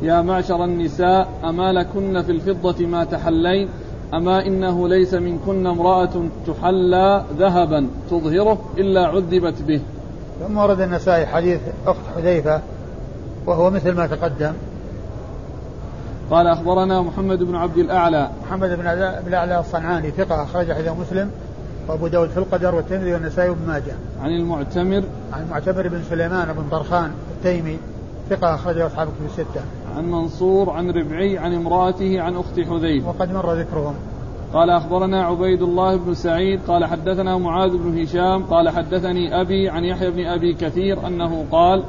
يا 0.02 0.22
معشر 0.22 0.64
النساء 0.64 1.28
أما 1.44 1.74
لكن 1.74 2.22
في 2.22 2.32
الفضة 2.32 2.86
ما 2.86 3.04
تحلين؟ 3.04 3.70
أما 4.14 4.46
إنه 4.46 4.88
ليس 4.88 5.14
منكن 5.14 5.68
امرأة 5.68 6.10
تحلى 6.48 7.24
ذهبا 7.38 7.88
تظهره 8.10 8.58
إلا 8.78 9.06
عذبت 9.08 9.62
به. 9.62 9.82
ثم 10.40 10.58
ورد 10.58 10.82
النسائي 10.82 11.26
حديث 11.26 11.60
أخت 11.88 12.02
حذيفة 12.16 12.62
وهو 13.46 13.70
مثل 13.70 13.92
ما 13.92 14.08
تقدم 14.08 14.54
قال 16.32 16.48
أخبرنا 16.48 17.02
محمد 17.02 17.44
بن 17.44 17.56
عبد 17.56 17.78
الأعلى 17.78 18.30
محمد 18.46 18.70
بن 18.70 18.88
الأعلى 19.28 19.60
الصنعاني 19.60 20.12
ثقة 20.12 20.44
أخرج 20.44 20.72
حديث 20.72 20.92
مسلم 20.92 21.32
وأبو 21.88 22.08
داود 22.08 22.30
في 22.30 22.38
القدر 22.38 22.76
والترمذي 22.76 23.14
والنسائي 23.14 23.50
وابن 23.50 23.68
ماجه 23.68 23.94
عن 24.22 24.30
المعتمر 24.30 25.04
عن 25.34 25.42
المعتمر 25.42 25.88
بن 25.88 26.02
سليمان 26.10 26.54
بن 26.54 26.64
طرخان 26.72 27.12
التيمي 27.38 27.78
ثقة 28.30 28.56
أخرجه 28.56 28.88
أصحاب 28.88 29.08
كتب 29.08 29.26
الستة. 29.26 29.62
عن 29.98 30.12
منصور 30.12 30.70
عن 30.70 30.90
ربعي 30.92 31.38
عن 31.38 31.54
امرأته 31.54 32.22
عن 32.22 32.36
أخت 32.36 32.60
حذيفة. 32.60 33.10
وقد 33.10 33.34
مر 33.34 33.54
ذكرهم. 33.54 33.96
قال 34.54 34.70
أخبرنا 34.70 35.24
عبيد 35.24 35.62
الله 35.62 35.96
بن 35.96 36.14
سعيد 36.14 36.60
قال 36.68 36.86
حدثنا 36.86 37.38
معاذ 37.38 37.78
بن 37.78 38.02
هشام 38.02 38.44
قال 38.44 38.70
حدثني 38.70 39.42
أبي 39.42 39.70
عن 39.70 39.84
يحيى 39.84 40.12
بن 40.12 40.26
أبي 40.26 40.54
كثير 40.54 41.08
أنه 41.08 41.46
قال 41.52 41.84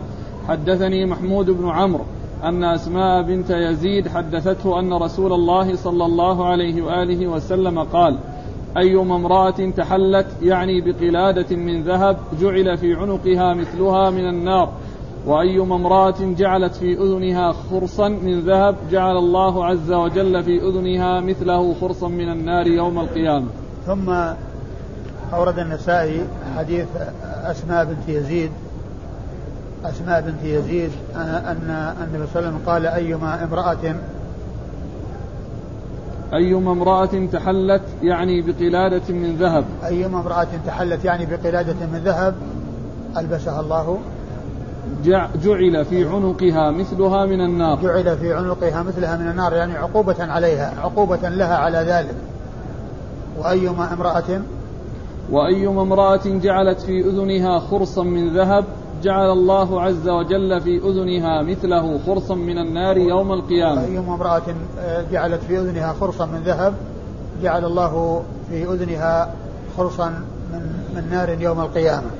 حدثني 0.49 1.07
محمود 1.07 1.51
بن 1.51 1.69
عمرو 1.69 2.05
أن 2.45 2.65
أسماء 2.65 3.23
بنت 3.23 3.51
يزيد 3.51 4.09
حدثته 4.09 4.81
أن 4.81 4.93
رسول 4.93 5.33
الله 5.33 5.77
صلى 5.77 6.05
الله 6.05 6.47
عليه 6.47 6.83
وآله 6.83 7.27
وسلم 7.27 7.79
قال 7.79 8.19
أيما 8.77 9.17
امرأة 9.17 9.71
تحلت 9.77 10.27
يعني 10.43 10.81
بقلادة 10.81 11.57
من 11.57 11.83
ذهب 11.83 12.17
جعل 12.41 12.77
في 12.77 12.95
عنقها 12.95 13.55
مثلها 13.55 14.11
من 14.11 14.29
النار 14.29 14.73
وأيما 15.29 15.77
امرأة 15.77 16.15
جعلت 16.21 16.75
في 16.75 16.99
أذنها 16.99 17.53
خرصا 17.53 18.09
من 18.09 18.41
ذهب 18.41 18.77
جعل 18.91 19.17
الله 19.17 19.65
عز 19.67 19.93
وجل 19.93 20.45
في 20.45 20.61
أذنها 20.63 21.21
مثله 21.21 21.75
خرصا 21.81 22.09
من 22.09 22.33
النار 22.33 22.67
يوم 22.67 22.99
القيامة. 22.99 23.47
ثم 23.87 24.11
أورد 25.35 25.59
النسائي 25.59 26.21
حديث 26.57 26.87
أسماء 27.45 27.85
بنت 27.85 28.09
يزيد. 28.09 28.51
أسماء 29.85 30.21
بنت 30.21 30.45
يزيد 30.45 30.91
أن 31.17 31.95
النبي 32.03 32.27
صلى 32.27 32.41
الله 32.41 32.49
عليه 32.49 32.49
وسلم 32.49 32.61
قال 32.67 32.87
أيما 32.87 33.45
امرأة 33.45 33.95
أيما 36.35 36.73
امرأة 36.73 37.27
تحلت 37.33 37.83
يعني 38.03 38.43
بقلادة 38.43 39.15
من 39.15 39.37
ذهب. 39.37 39.65
أيما 39.87 40.21
امرأة 40.21 40.49
تحلت 40.67 41.05
يعني 41.05 41.27
بقلادة 41.27 41.87
من 41.93 42.01
ذهب 42.05 42.35
ألبسها 43.17 43.61
الله. 43.61 43.99
جعل 45.43 45.85
في 45.85 46.05
عنقها 46.05 46.71
مثلها 46.71 47.27
من 47.27 47.41
النار. 47.41 47.79
جعل 47.83 48.17
في 48.17 48.33
عنقها 48.33 48.83
مثلها 48.83 49.17
من 49.17 49.31
النار 49.31 49.53
يعني 49.53 49.77
عقوبة 49.77 50.17
عليها 50.21 50.75
عقوبة 50.81 51.29
لها 51.29 51.57
على 51.57 51.79
ذلك. 51.79 52.15
وأيما 53.39 53.93
امرأة؟ 53.93 54.43
وأيما 55.31 55.83
امرأة 55.83 56.27
جعلت 56.27 56.81
في 56.81 57.01
أذنها 57.01 57.59
خرصا 57.59 58.03
من 58.03 58.37
ذهب 58.37 58.65
جعل 59.03 59.31
الله 59.31 59.83
عز 59.83 60.09
وجل 60.09 60.61
في 60.61 60.79
أذنها 60.79 61.43
مثله 61.43 61.99
خرصا 62.07 62.35
من 62.35 62.59
النار 62.59 62.97
يوم 62.97 63.33
القيامة. 63.33 63.85
أيما 63.85 64.15
امرأة 64.15 64.43
آه، 64.79 65.05
جعلت 65.13 65.43
في 65.43 65.59
أذنها 65.59 65.93
خرصا 66.01 66.27
من 66.27 66.43
ذهب 66.45 66.75
جعل 67.43 67.65
الله 67.65 68.23
في 68.51 68.65
أذنها 68.65 69.31
خرصا 69.77 70.09
من, 70.53 70.61
من 70.95 71.11
نار 71.11 71.29
يوم 71.41 71.61
القيامة. 71.61 72.11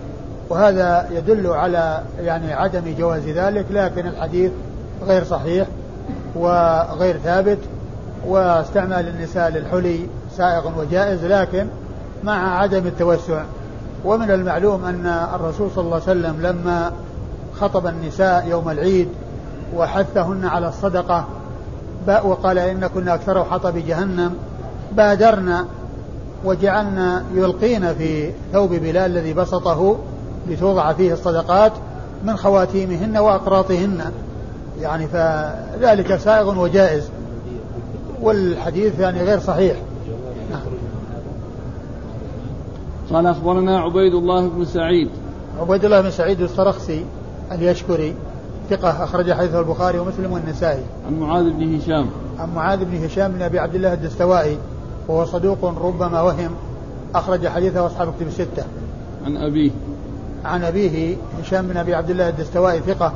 وهذا 0.51 1.09
يدل 1.11 1.47
على 1.47 2.03
يعني 2.21 2.53
عدم 2.53 2.95
جواز 2.99 3.29
ذلك 3.29 3.67
لكن 3.71 4.07
الحديث 4.07 4.51
غير 5.07 5.25
صحيح 5.25 5.67
وغير 6.35 7.17
ثابت 7.19 7.59
واستعمال 8.27 9.09
النساء 9.09 9.51
للحلي 9.51 10.07
سائغ 10.37 10.81
وجائز 10.81 11.25
لكن 11.25 11.67
مع 12.25 12.59
عدم 12.59 12.87
التوسع. 12.87 13.43
ومن 14.05 14.31
المعلوم 14.31 14.85
أن 14.85 15.07
الرسول 15.35 15.71
صلى 15.75 15.85
الله 15.85 15.95
عليه 15.95 16.21
وسلم 16.21 16.43
لما 16.43 16.93
خطب 17.61 17.87
النساء 17.87 18.47
يوم 18.49 18.71
العيد 18.71 19.09
وحثهن 19.77 20.45
على 20.45 20.69
الصدقة 20.69 21.25
وقال 22.25 22.59
إن 22.59 22.87
كنا 22.87 23.15
أكثر 23.15 23.45
حطب 23.45 23.77
جهنم 23.77 24.35
بادرنا 24.93 25.67
وجعلنا 26.45 27.25
يلقين 27.35 27.95
في 27.95 28.31
ثوب 28.53 28.71
بلال 28.71 28.97
الذي 28.97 29.33
بسطه 29.33 29.99
لتوضع 30.49 30.93
فيه 30.93 31.13
الصدقات 31.13 31.73
من 32.25 32.37
خواتيمهن 32.37 33.17
وأقراطهن 33.17 34.13
يعني 34.81 35.07
فذلك 35.07 36.17
سائغ 36.17 36.61
وجائز 36.61 37.11
والحديث 38.23 39.01
يعني 39.01 39.23
غير 39.23 39.39
صحيح 39.39 39.77
نعم. 40.51 40.61
قال 43.13 43.27
أخبرنا 43.27 43.81
عبيد 43.81 44.15
الله 44.15 44.49
بن 44.49 44.65
سعيد 44.65 45.09
عبيد 45.61 45.85
الله 45.85 46.01
بن 46.01 46.11
سعيد 46.11 46.41
السرخسي 46.41 47.05
اليشكري 47.53 48.15
ثقة 48.71 49.05
أخرج 49.05 49.33
حديثه 49.33 49.61
البخاري 49.61 49.99
ومسلم 49.99 50.33
والنسائي. 50.33 50.83
عن 51.07 51.21
معاذ 51.21 51.51
بن 51.51 51.75
هشام. 51.75 52.07
عن 52.39 52.55
معاذ 52.55 52.85
بن 52.85 53.05
هشام 53.05 53.33
بن 53.33 53.43
أبي 53.43 53.59
عبد 53.59 53.75
الله 53.75 53.93
الدستوائي 53.93 54.59
وهو 55.09 55.25
صدوق 55.25 55.65
ربما 55.65 56.23
وهم 56.23 56.51
أخرج 57.15 57.49
حديثه 57.49 57.87
أصحاب 57.87 58.13
كتب 58.17 58.27
الستة. 58.27 58.65
عن 59.27 59.37
أبيه. 59.37 59.71
عن 60.45 60.65
أبيه 60.65 61.17
هشام 61.43 61.67
بن 61.67 61.77
أبي 61.77 61.95
عبد 61.95 62.11
الله 62.11 62.29
الدستوائي 62.29 62.81
ثقة 62.81 63.13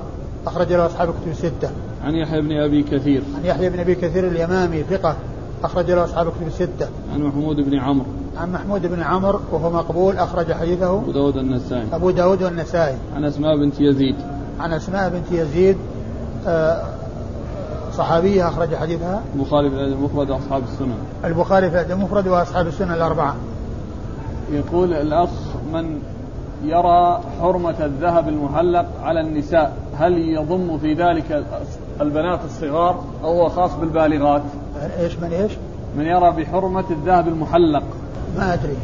أخرج 0.46 0.72
له 0.72 0.86
أصحاب 0.86 1.08
كتب 1.08 1.30
الستة. 1.30 1.70
عن 2.04 2.14
يحيى 2.14 2.40
بن 2.40 2.52
أبي 2.52 2.82
كثير. 2.82 3.22
عن 3.36 3.44
يحيى 3.44 3.70
بن 3.70 3.80
أبي 3.80 3.94
كثير 3.94 4.28
اليمامي 4.28 4.82
ثقة 4.82 5.16
أخرج 5.64 5.90
له 5.90 6.04
أصحاب 6.04 6.26
كتب 6.26 6.46
الستة. 6.46 6.88
عن 7.14 7.22
محمود 7.22 7.56
بن 7.56 7.78
عمرو. 7.78 8.06
عن 8.36 8.52
محمود 8.52 8.86
بن 8.86 9.02
عمرو 9.02 9.40
وهو 9.52 9.70
مقبول 9.70 10.16
أخرج 10.16 10.52
حديثه 10.52 10.98
أبو 10.98 11.12
داود 11.12 11.36
النسائي. 11.36 11.86
أبو 11.92 12.10
داود 12.10 12.42
والنسائي. 12.42 12.96
عن 13.16 13.24
أسماء 13.24 13.56
بنت 13.56 13.80
يزيد. 13.80 14.16
عن 14.60 14.72
أسماء 14.72 15.08
بنت 15.08 15.32
يزيد 15.32 15.76
آه، 16.46 16.82
صحابية 17.92 18.48
أخرج 18.48 18.74
حديثها 18.74 19.22
البخاري 19.34 19.70
في 19.70 19.76
الأدب 19.76 19.92
المفرد 19.92 20.30
وأصحاب 20.30 20.62
السنن 20.62 20.94
البخاري 21.24 21.70
في 21.70 21.76
الأدب 21.76 21.90
المفرد 21.90 22.28
وأصحاب 22.28 22.66
السنن 22.66 22.92
الأربعة 22.92 23.36
يقول 24.52 24.92
الأخ 24.92 25.30
من 25.72 25.98
يرى 26.64 27.20
حرمة 27.40 27.74
الذهب 27.80 28.28
المحلق 28.28 28.86
على 29.02 29.20
النساء. 29.20 29.72
هل 29.98 30.18
يضم 30.18 30.78
في 30.78 30.94
ذلك 30.94 31.44
البنات 32.00 32.40
الصغار 32.44 33.04
أو 33.24 33.42
هو 33.42 33.48
خاص 33.48 33.74
بالبالغات؟ 33.74 34.42
إيش 34.98 35.16
من 35.18 35.32
إيش؟ 35.32 35.52
من 35.96 36.06
يرى 36.06 36.30
بحرمة 36.30 36.84
الذهب 36.90 37.28
المحلق. 37.28 37.82
ما 38.38 38.54
أدري. 38.54 38.76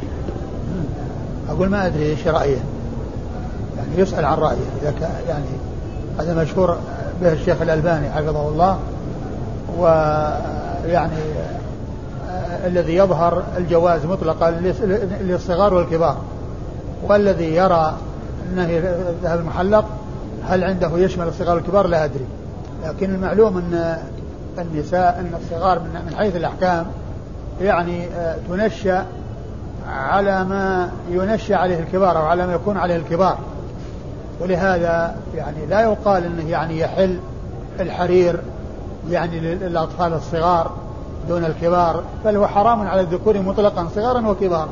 أقول 1.50 1.68
ما 1.68 1.86
أدري 1.86 2.10
إيش 2.10 2.26
رأيه. 2.26 2.58
يعني 3.76 3.90
يسأل 3.96 4.24
عن 4.24 4.38
رأيه. 4.38 4.56
إذا 4.82 4.90
كان 5.00 5.10
يعني 5.28 5.44
هذا 6.18 6.42
مشهور 6.42 6.78
به 7.20 7.32
الشيخ 7.32 7.62
الألباني 7.62 8.10
حفظه 8.10 8.48
الله. 8.48 8.78
ويعني 9.78 11.12
الذي 12.66 12.96
يظهر 12.96 13.42
الجواز 13.56 14.06
مطلقا 14.06 14.50
للصغار 15.20 15.74
والكبار. 15.74 16.16
والذي 17.02 17.54
يرى 17.54 17.94
أنه 18.52 18.82
ذهب 19.22 19.40
المحلق 19.40 19.84
هل 20.44 20.64
عنده 20.64 20.98
يشمل 20.98 21.28
الصغار 21.28 21.56
والكبار؟ 21.56 21.86
لا 21.86 22.04
أدري. 22.04 22.24
لكن 22.84 23.14
المعلوم 23.14 23.58
أن 23.58 23.98
النساء 24.58 25.20
أن 25.20 25.40
الصغار 25.42 25.78
من 25.78 26.14
حيث 26.16 26.36
الأحكام 26.36 26.86
يعني 27.60 28.08
تنشأ 28.48 29.06
على 29.88 30.44
ما 30.44 30.90
ينشأ 31.10 31.56
عليه 31.56 31.78
الكبار 31.78 32.18
أو 32.18 32.26
على 32.26 32.46
ما 32.46 32.54
يكون 32.54 32.76
عليه 32.76 32.96
الكبار. 32.96 33.38
ولهذا 34.40 35.16
يعني 35.34 35.66
لا 35.66 35.80
يقال 35.80 36.24
إنه 36.24 36.50
يعني 36.50 36.78
يحل 36.78 37.18
الحرير 37.80 38.40
يعني 39.10 39.40
للأطفال 39.40 40.12
الصغار 40.12 40.70
دون 41.28 41.44
الكبار 41.44 42.02
بل 42.24 42.36
هو 42.36 42.46
حرام 42.46 42.88
على 42.88 43.00
الذكور 43.00 43.38
مطلقا 43.38 43.88
صغارا 43.94 44.28
وكبارا. 44.28 44.68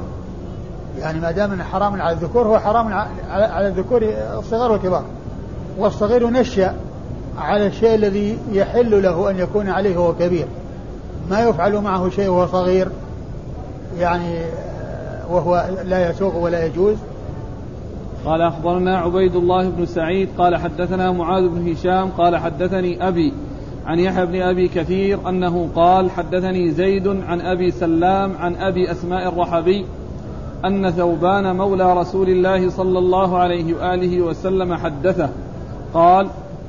يعني 1.01 1.21
ما 1.21 1.31
دام 1.31 1.53
إنه 1.53 1.65
حرام 1.65 2.03
على 2.03 2.13
الذكور 2.13 2.47
هو 2.47 2.59
حرام 2.59 2.93
على 3.31 3.69
الذكور 3.69 4.03
الصغار 4.39 4.73
والكبار. 4.73 5.05
والصغير 5.79 6.23
ينشأ 6.23 6.75
على 7.39 7.67
الشيء 7.67 7.95
الذي 7.95 8.39
يحل 8.53 9.03
له 9.03 9.31
أن 9.31 9.39
يكون 9.39 9.69
عليه 9.69 9.99
وهو 9.99 10.15
كبير. 10.15 10.47
ما 11.31 11.41
يفعل 11.41 11.81
معه 11.81 12.09
شيء 12.11 12.29
وهو 12.29 12.47
صغير 12.47 12.89
يعني 13.99 14.39
وهو 15.31 15.67
لا 15.85 16.11
يسوغ 16.11 16.37
ولا 16.37 16.67
يجوز. 16.67 16.97
قال 18.25 18.43
أخبرنا 18.43 18.99
عبيد 18.99 19.37
الله 19.37 19.69
بن 19.69 19.87
سعيد 19.87 20.29
قال 20.39 20.57
حدثنا 20.57 21.13
معاذ 21.13 21.49
بن 21.49 21.73
هشام 21.73 22.11
قال 22.11 22.37
حدثني 22.37 23.09
أبي 23.09 23.33
عن 23.87 23.99
يحيى 23.99 24.27
بن 24.27 24.43
أبي 24.43 24.69
كثير 24.69 25.29
أنه 25.29 25.69
قال 25.75 26.11
حدثني 26.11 26.71
زيد 26.71 27.09
عن 27.09 27.41
أبي 27.41 27.71
سلام 27.71 28.37
عن 28.37 28.57
أبي 28.57 28.91
أسماء 28.91 29.29
الرحبي 29.29 29.87
أن 30.64 30.90
ثوبان 30.90 31.57
مولى 31.57 31.95
رسول 31.95 32.29
الله 32.29 32.71
صلى 32.71 32.99
الله 32.99 33.38
عليه 33.38 33.75
وآله 33.75 34.21
وسلم 34.21 34.75
حدثه. 34.75 35.29
قال 35.95 36.29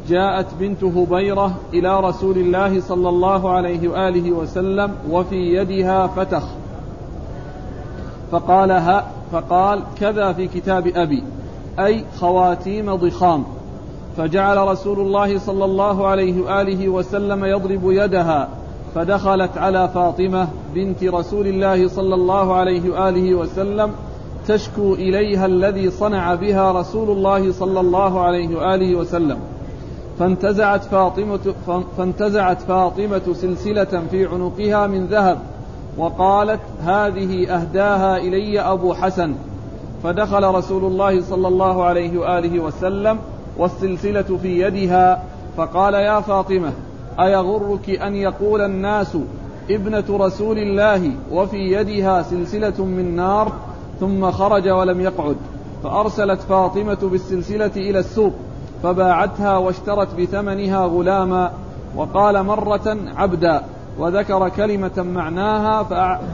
جاءت 0.09 0.45
بنت 0.59 0.83
هبيرة 0.83 1.55
إلى 1.73 1.99
رسول 1.99 2.37
الله 2.37 2.81
صلى 2.81 3.09
الله 3.09 3.51
عليه 3.51 3.87
وآله 3.87 4.31
وسلم 4.31 4.91
وفي 5.11 5.35
يدها 5.35 6.07
فتخ. 6.07 6.43
فقال 8.31 8.71
ها 8.71 9.07
فقال 9.31 9.83
كذا 9.99 10.33
في 10.33 10.47
كتاب 10.47 10.87
أبي 10.87 11.23
أي 11.79 12.03
خواتيم 12.19 12.95
ضخام. 12.95 13.43
فجعل 14.17 14.67
رسول 14.67 14.99
الله 14.99 15.39
صلى 15.39 15.65
الله 15.65 16.07
عليه 16.07 16.41
وآله 16.41 16.89
وسلم 16.89 17.45
يضرب 17.45 17.81
يدها. 17.83 18.49
فدخلت 18.97 19.57
على 19.57 19.89
فاطمة 19.93 20.47
بنت 20.75 21.03
رسول 21.03 21.47
الله 21.47 21.87
صلى 21.87 22.15
الله 22.15 22.53
عليه 22.53 22.89
وآله 22.89 23.35
وسلم 23.35 23.91
تشكو 24.47 24.93
إليها 24.93 25.45
الذي 25.45 25.89
صنع 25.91 26.35
بها 26.35 26.71
رسول 26.71 27.09
الله 27.09 27.51
صلى 27.51 27.79
الله 27.79 28.21
عليه 28.21 28.55
وآله 28.55 28.95
وسلم. 28.95 29.37
فانتزعت 30.19 30.83
فاطمة 30.83 31.53
فانتزعت 31.97 32.61
فاطمة 32.61 33.33
سلسلة 33.33 34.03
في 34.11 34.25
عنقها 34.25 34.87
من 34.87 35.05
ذهب 35.05 35.37
وقالت 35.97 36.61
هذه 36.83 37.49
أهداها 37.49 38.17
إلي 38.17 38.61
أبو 38.61 38.93
حسن. 38.93 39.33
فدخل 40.03 40.43
رسول 40.43 40.85
الله 40.85 41.21
صلى 41.21 41.47
الله 41.47 41.83
عليه 41.83 42.17
وآله 42.17 42.59
وسلم 42.59 43.19
والسلسلة 43.57 44.37
في 44.41 44.61
يدها 44.61 45.23
فقال 45.57 45.93
يا 45.93 46.19
فاطمة 46.19 46.71
أيغرك 47.19 47.89
أن 47.89 48.15
يقول 48.15 48.61
الناس 48.61 49.17
ابنة 49.69 50.03
رسول 50.09 50.57
الله 50.57 51.11
وفي 51.31 51.57
يدها 51.57 52.21
سلسلة 52.21 52.85
من 52.85 53.15
نار 53.15 53.51
ثم 53.99 54.31
خرج 54.31 54.69
ولم 54.69 55.01
يقعد 55.01 55.35
فأرسلت 55.83 56.41
فاطمة 56.41 56.97
بالسلسلة 57.01 57.71
إلى 57.75 57.99
السوق 57.99 58.33
فباعتها 58.83 59.57
واشترت 59.57 60.07
بثمنها 60.19 60.85
غلاما 60.85 61.51
وقال 61.95 62.43
مرة 62.43 62.97
عبدا 63.15 63.61
وذكر 63.99 64.49
كلمة 64.49 65.05
معناها 65.13 65.83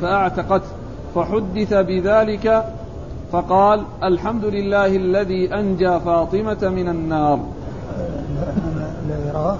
فأعتقته 0.01 0.67
فحدث 1.15 1.73
بذلك 1.73 2.65
فقال 3.31 3.83
الحمد 4.03 4.45
لله 4.45 4.85
الذي 4.85 5.53
أنجى 5.53 5.99
فاطمة 5.99 6.71
من 6.75 6.89
النار. 6.89 7.39
الذي 9.05 9.31
رواه 9.33 9.57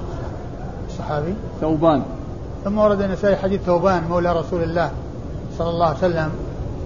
الصحابي؟ 1.03 1.33
ثوبان. 1.61 2.01
ثم 2.63 2.77
ورد 2.77 3.01
النسائي 3.01 3.35
حديث 3.35 3.61
ثوبان 3.61 4.03
مولى 4.09 4.33
رسول 4.33 4.63
الله 4.63 4.91
صلى 5.57 5.69
الله 5.69 5.85
عليه 5.85 5.97
وسلم 5.97 6.29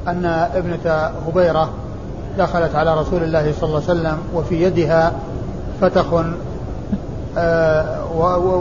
أن 0.07 0.25
ابنة 0.55 0.91
هبيرة 1.27 1.69
دخلت 2.37 2.75
على 2.75 2.99
رسول 2.99 3.23
الله 3.23 3.53
صلى 3.53 3.69
الله 3.69 3.81
عليه 3.89 3.99
وسلم 3.99 4.17
وفي 4.33 4.63
يدها 4.63 5.13
فتخ 5.81 6.05
آه، 7.37 8.13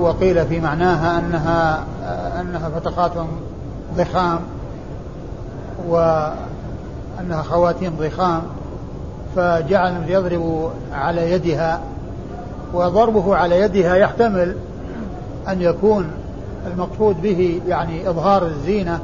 وقيل 0.03 0.47
في 0.47 0.61
معناها 0.61 1.19
أنها 1.19 1.85
آه، 2.05 2.41
أنها 2.41 2.69
فتقات 2.69 3.13
ضخام 3.97 4.39
وأنها 5.89 7.43
خواتيم 7.43 7.97
ضخام 8.01 8.43
فجعل 9.37 9.95
يضرب 10.09 10.71
على 10.93 11.33
يدها 11.33 11.81
وضربه 12.75 13.37
على 13.37 13.61
يدها 13.61 13.95
يحتمل 13.95 14.57
أن 15.49 15.63
يكون 15.63 16.11
المقصود 16.67 17.23
به 17.23 17.61
يعني 17.69 18.11
إظهار 18.11 18.47
الزينة 18.47 19.01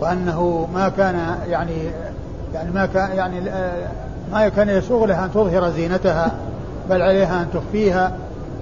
وأنه 0.00 0.68
ما 0.74 0.88
كان 0.88 1.36
يعني 1.48 1.76
يعني 2.54 2.70
ما 2.70 2.86
كان 2.86 3.16
يعني 3.16 3.40
ما 4.32 4.48
كان 4.48 4.68
يسوغ 4.68 5.04
لها 5.04 5.24
أن 5.24 5.30
تظهر 5.32 5.70
زينتها 5.70 6.32
بل 6.90 7.02
عليها 7.02 7.42
أن 7.42 7.46
تخفيها 7.54 8.12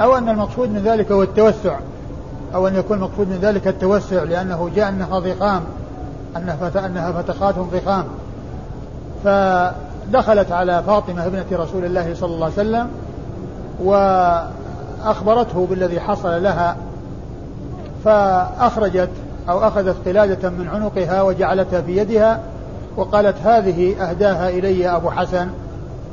أو 0.00 0.16
أن 0.18 0.28
المقصود 0.28 0.70
من 0.70 0.78
ذلك 0.78 1.12
هو 1.12 1.22
التوسع 1.22 1.78
أو 2.54 2.68
أن 2.68 2.76
يكون 2.76 2.96
المقصود 2.96 3.28
من 3.28 3.38
ذلك 3.42 3.68
التوسع 3.68 4.22
لأنه 4.22 4.70
جاء 4.76 4.88
أنها 4.88 5.18
ضخام 5.18 5.62
أنها 6.36 6.86
أنها 6.86 7.12
فتقات 7.12 7.54
ضخام. 7.54 8.04
فدخلت 9.24 10.52
على 10.52 10.82
فاطمة 10.86 11.26
ابنة 11.26 11.44
رسول 11.52 11.84
الله 11.84 12.14
صلى 12.14 12.34
الله 12.34 12.44
عليه 12.44 12.54
وسلم 12.54 12.88
وأخبرته 15.04 15.66
بالذي 15.70 16.00
حصل 16.00 16.42
لها 16.42 16.76
فأخرجت 18.06 19.10
أو 19.48 19.58
أخذت 19.58 20.08
قلادة 20.08 20.50
من 20.50 20.68
عنقها 20.68 21.22
وجعلتها 21.22 21.80
في 21.80 21.96
يدها 21.96 22.40
وقالت 22.96 23.36
هذه 23.44 24.10
أهداها 24.10 24.48
إلي 24.48 24.88
أبو 24.96 25.10
حسن 25.10 25.48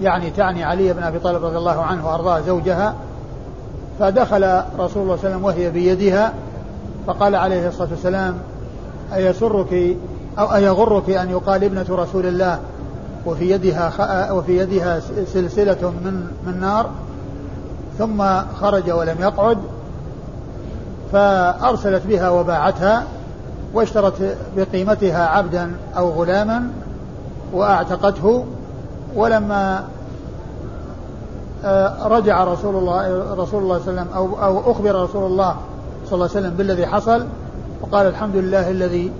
يعني 0.01 0.29
تعني 0.29 0.63
علي 0.63 0.93
بن 0.93 1.03
أبي 1.03 1.19
طالب 1.19 1.45
رضي 1.45 1.57
الله 1.57 1.81
عنه 1.81 2.07
وأرضاه 2.07 2.39
زوجها. 2.41 2.95
فدخل 3.99 4.61
رسول 4.79 4.79
الله 4.79 4.87
صلى 4.91 5.03
الله 5.03 5.11
عليه 5.11 5.29
وسلم 5.29 5.43
وهي 5.43 5.69
بيدها 5.69 6.33
فقال 7.07 7.35
عليه 7.35 7.67
الصلاة 7.67 7.89
والسلام 7.89 8.37
أيسرك 9.13 9.97
أو 10.39 10.55
أيغرك 10.55 11.09
أن 11.09 11.29
يقال 11.29 11.63
ابنة 11.63 11.85
رسول 11.89 12.25
الله؟ 12.25 12.59
وفي 13.25 13.51
يدها 13.51 14.31
وفي 14.31 14.57
يدها 14.57 14.99
سلسلة 15.33 15.93
من 16.05 16.27
من 16.47 16.59
نار 16.59 16.89
ثم 17.97 18.23
خرج 18.61 18.91
ولم 18.91 19.15
يقعد. 19.19 19.57
فأرسلت 21.13 22.07
بها 22.07 22.29
وباعتها 22.29 23.03
واشترت 23.73 24.37
بقيمتها 24.57 25.27
عبدا 25.27 25.71
أو 25.97 26.09
غلاما 26.09 26.67
وأعتقته 27.53 28.45
ولما 29.15 29.83
آه، 31.65 32.07
رجع 32.07 32.43
رسول 32.43 32.75
الله 32.75 33.33
رسول 33.33 33.63
الله 33.63 33.79
صلى 33.79 33.91
الله 33.91 34.01
عليه 34.01 34.01
وسلم 34.01 34.07
أو, 34.15 34.43
أو 34.43 34.71
أخبر 34.71 35.03
رسول 35.03 35.31
الله 35.31 35.55
صلى 36.05 36.13
الله 36.13 36.29
عليه 36.29 36.39
وسلم 36.39 36.53
بالذي 36.57 36.87
حصل 36.87 37.25
وقال 37.81 38.07
الحمد 38.07 38.35
لله 38.35 38.69
الذي 38.69 39.11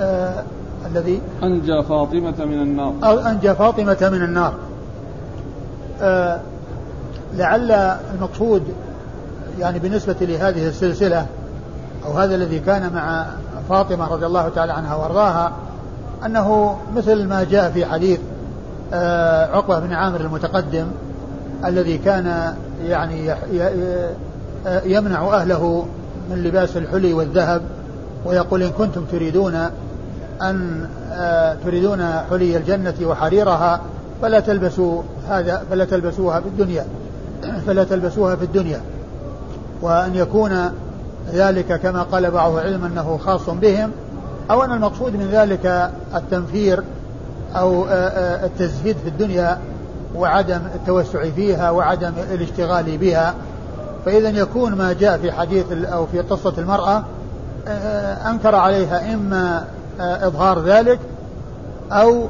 آه 0.00 0.42
الذي 0.86 1.20
أنجى 1.42 1.82
فاطمة 1.82 2.44
من 2.44 2.62
النار. 2.62 2.94
أو 3.04 3.18
أنجى 3.18 3.54
فاطمة 3.54 4.08
من 4.12 4.22
النار. 4.22 4.54
آه 6.00 6.40
لعل 7.34 7.72
المقصود 8.14 8.62
يعني 9.60 9.78
بالنسبة 9.78 10.16
لهذه 10.20 10.68
السلسلة 10.68 11.26
أو 12.06 12.12
هذا 12.12 12.34
الذي 12.34 12.58
كان 12.58 12.92
مع 12.92 13.26
فاطمة 13.68 14.08
رضي 14.08 14.26
الله 14.26 14.48
تعالى 14.48 14.72
عنها 14.72 14.94
وأرضاها 14.94 15.52
أنه 16.26 16.78
مثل 16.96 17.26
ما 17.26 17.44
جاء 17.44 17.70
في 17.70 17.86
حديث 17.86 18.20
آه، 18.92 19.56
عقبة 19.56 19.78
بن 19.78 19.92
عامر 19.92 20.20
المتقدم 20.20 20.86
الذي 21.64 21.98
كان 21.98 22.54
يعني 22.84 23.32
آه، 23.32 24.82
يمنع 24.84 25.34
أهله 25.34 25.86
من 26.30 26.42
لباس 26.42 26.76
الحلي 26.76 27.12
والذهب 27.12 27.62
ويقول 28.24 28.62
إن 28.62 28.70
كنتم 28.70 29.04
تريدون 29.04 29.54
أن 30.42 30.88
آه، 31.12 31.56
تريدون 31.64 32.04
حلي 32.30 32.56
الجنة 32.56 32.94
وحريرها 33.02 33.80
فلا 34.22 34.40
تلبسوا 34.40 35.02
هذا 35.28 35.62
فلا 35.70 35.84
تلبسوها 35.84 36.40
في 36.40 36.46
الدنيا 36.46 36.86
فلا 37.66 37.84
تلبسوها 37.84 38.36
في 38.36 38.44
الدنيا. 38.44 38.80
وأن 39.82 40.14
يكون 40.14 40.72
ذلك 41.32 41.80
كما 41.80 42.02
قال 42.02 42.30
بعض 42.30 42.52
العلم 42.52 42.84
أنه 42.84 43.18
خاص 43.24 43.50
بهم 43.50 43.90
أو 44.50 44.64
أن 44.64 44.72
المقصود 44.72 45.12
من 45.16 45.28
ذلك 45.32 45.90
التنفير 46.14 46.82
أو 47.56 47.84
آه، 47.84 47.88
آه، 47.88 48.46
التزهيد 48.46 48.96
في 48.96 49.08
الدنيا 49.08 49.58
وعدم 50.14 50.60
التوسع 50.74 51.30
فيها 51.30 51.70
وعدم 51.70 52.12
الاشتغال 52.32 52.98
بها. 52.98 53.34
فإذا 54.04 54.28
يكون 54.28 54.74
ما 54.74 54.92
جاء 54.92 55.18
في 55.18 55.32
حديث 55.32 55.72
أو 55.72 56.06
في 56.06 56.20
قصة 56.20 56.52
المرأة 56.58 57.02
آه، 57.68 58.30
أنكر 58.30 58.54
عليها 58.54 59.14
إما 59.14 59.64
إظهار 60.00 60.62
ذلك 60.62 60.98
أو 61.92 62.26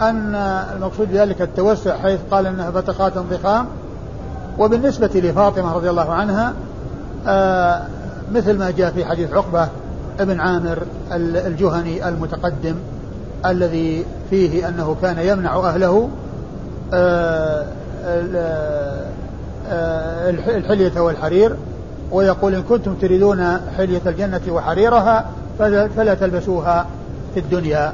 أن 0.00 0.34
المقصود 0.76 1.12
بذلك 1.12 1.42
التوسع 1.42 1.96
حيث 1.96 2.20
قال 2.30 2.46
أنها 2.46 2.70
فتقات 2.70 3.18
ضخام. 3.18 3.66
وبالنسبة 4.58 5.10
لفاطمة 5.14 5.72
رضي 5.72 5.90
الله 5.90 6.12
عنها 6.12 6.52
مثل 8.32 8.58
ما 8.58 8.70
جاء 8.70 8.90
في 8.90 9.04
حديث 9.04 9.32
عقبة 9.32 9.68
ابن 10.20 10.40
عامر 10.40 10.82
الجهني 11.12 12.08
المتقدم 12.08 12.74
الذي 13.46 14.04
فيه 14.30 14.68
أنه 14.68 14.96
كان 15.02 15.18
يمنع 15.18 15.56
أهله 15.56 16.08
آه، 16.94 17.66
آه، 19.68 20.30
الحلية 20.30 21.00
والحرير 21.00 21.56
ويقول 22.12 22.54
إن 22.54 22.62
كنتم 22.62 22.94
تريدون 22.94 23.58
حلية 23.76 24.00
الجنة 24.06 24.40
وحريرها 24.48 25.26
فلا 25.96 26.14
تلبسوها 26.14 26.86
في 27.34 27.40
الدنيا. 27.40 27.92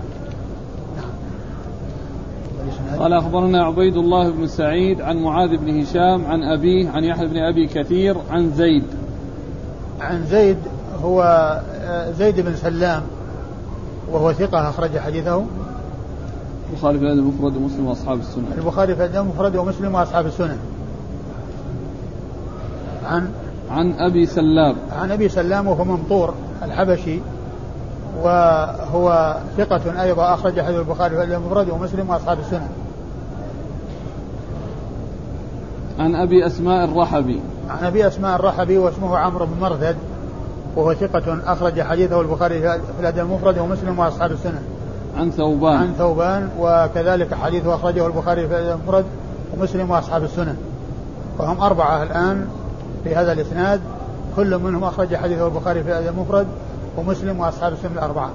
قال 2.99 3.12
أخبرنا 3.12 3.64
عبيد 3.64 3.97
الله 3.97 4.31
بن 4.31 4.47
سعيد 4.47 5.01
عن 5.01 5.17
معاذ 5.17 5.57
بن 5.57 5.81
هشام 5.81 6.27
عن 6.27 6.43
أبيه 6.43 6.91
عن 6.91 7.05
يحيى 7.05 7.27
بن 7.27 7.37
أبي 7.37 7.67
كثير 7.67 8.17
عن 8.31 8.51
زيد. 8.51 8.85
عن 10.00 10.26
زيد 10.26 10.58
هو 11.02 11.22
آه، 11.80 12.11
زيد 12.11 12.40
بن 12.40 12.56
سلام 12.56 13.02
وهو 14.12 14.32
ثقة 14.32 14.68
أخرج 14.68 14.98
حديثه. 14.98 15.44
البخاري 16.70 16.98
في 16.98 17.04
الأدب 17.04 17.18
المفرد 17.18 17.56
ومسلم 17.56 17.87
وأصحاب 17.87 18.18
السنن 18.18 18.44
البخاري 18.58 18.94
في 18.94 19.04
الأدب 19.04 19.16
المفرد 19.16 19.56
ومسلم 19.56 19.94
وأصحاب 19.94 20.26
السنن 20.26 20.58
عن؟ 23.06 23.30
عن 23.70 23.92
أبي 23.92 24.26
سلام. 24.26 24.76
عن 24.92 25.11
أبي 25.11 25.28
سلام 25.28 25.66
وهو 25.66 25.84
ممطور 25.84 26.34
الحبشي 26.62 27.18
وهو 28.22 29.37
ثقة 29.56 30.02
أيضا 30.02 30.34
أخرج 30.34 30.61
حديث 30.61 30.78
البخاري 30.78 31.16
في 31.16 31.24
الأدب 31.24 31.42
المفرد 31.42 31.70
ومسلم 31.70 32.11
وأصحاب 32.11 32.38
السنن 32.38 32.68
عن 35.98 36.14
أبي 36.14 36.46
أسماء 36.46 36.84
الرحبي. 36.84 37.40
عن 37.68 37.85
أبي 37.85 38.07
أسماء 38.07 38.37
الرحبي 38.37 38.78
واسمه 38.78 39.18
عمرو 39.18 39.46
بن 39.46 39.61
مرثد 39.61 39.96
وهو 40.76 40.94
ثقة 40.94 41.38
أخرج 41.46 41.81
حديثه 41.81 42.20
البخاري 42.20 42.61
في 42.61 43.00
الأدب 43.00 43.18
المفرد 43.18 43.59
ومسلم 43.59 43.98
وأصحاب 43.98 44.33
السنة. 44.33 44.62
عن 45.16 45.31
ثوبان. 45.31 45.76
عن 45.76 45.92
ثوبان 45.98 46.48
وكذلك 46.59 47.35
حديثه 47.35 47.74
أخرجه 47.74 48.07
البخاري 48.07 48.48
في 48.48 48.59
الأدب 48.59 48.81
المفرد 48.81 49.04
ومسلم 49.57 49.90
وأصحاب 49.90 50.24
السنة. 50.24 50.57
وهم 51.38 51.61
أربعة 51.61 52.02
الآن 52.02 52.46
في 53.04 53.14
هذا 53.14 53.33
الإسناد 53.33 53.81
كل 54.37 54.59
منهم 54.59 54.85
أخرج 54.85 55.16
حديثه 55.16 55.46
البخاري 55.46 55.83
في 55.83 55.88
الأدب 55.88 56.09
المفرد 56.09 56.46
ومسلم 56.96 57.40
وأصحاب 57.40 57.72
السنة 57.72 57.92
الأربعة. 57.92 58.31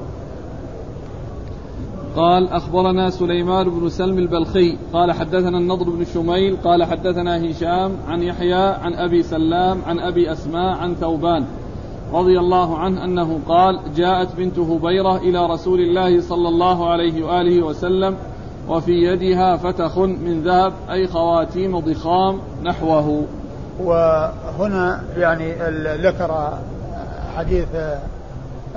قال 2.15 2.49
أخبرنا 2.49 3.10
سليمان 3.10 3.69
بن 3.69 3.89
سلم 3.89 4.17
البلخي. 4.17 4.78
قال 4.93 5.12
حدثنا 5.12 5.58
النضر 5.58 5.89
بن 5.89 6.06
شميل. 6.06 6.58
قال 6.63 6.84
حدثنا 6.84 7.52
هشام 7.52 7.91
عن 8.08 8.21
يحيى 8.21 8.54
عن 8.54 8.93
أبي 8.93 9.23
سلام 9.23 9.82
عن 9.88 9.99
أبي 9.99 10.32
أسماء 10.32 10.78
عن 10.78 10.95
ثوبان 10.95 11.45
رضي 12.13 12.39
الله 12.39 12.78
عنه 12.78 13.04
أنه 13.04 13.39
قال 13.47 13.80
جاءت 13.95 14.36
بنت 14.38 14.60
هبيرة 14.60 15.17
إلى 15.17 15.45
رسول 15.45 15.80
الله 15.80 16.21
صلى 16.21 16.49
الله 16.49 16.89
عليه 16.89 17.26
وآله 17.26 17.65
وسلم 17.65 18.15
وفي 18.69 18.91
يدها 18.91 19.58
فتخ 19.58 19.97
من 19.97 20.41
ذهب 20.43 20.73
أي 20.91 21.08
خواتيم 21.08 21.80
ضخام 21.80 22.39
نحوه. 22.63 23.26
وهنا 23.84 25.04
يعني 25.17 25.54
ذكر 26.02 26.58
حديث 27.38 27.67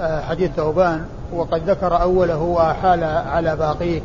حديث 0.00 0.50
ثوبان. 0.50 1.04
وقد 1.34 1.70
ذكر 1.70 2.02
أوله 2.02 2.38
وأحال 2.42 3.04
على 3.04 3.56
باقيه 3.56 4.00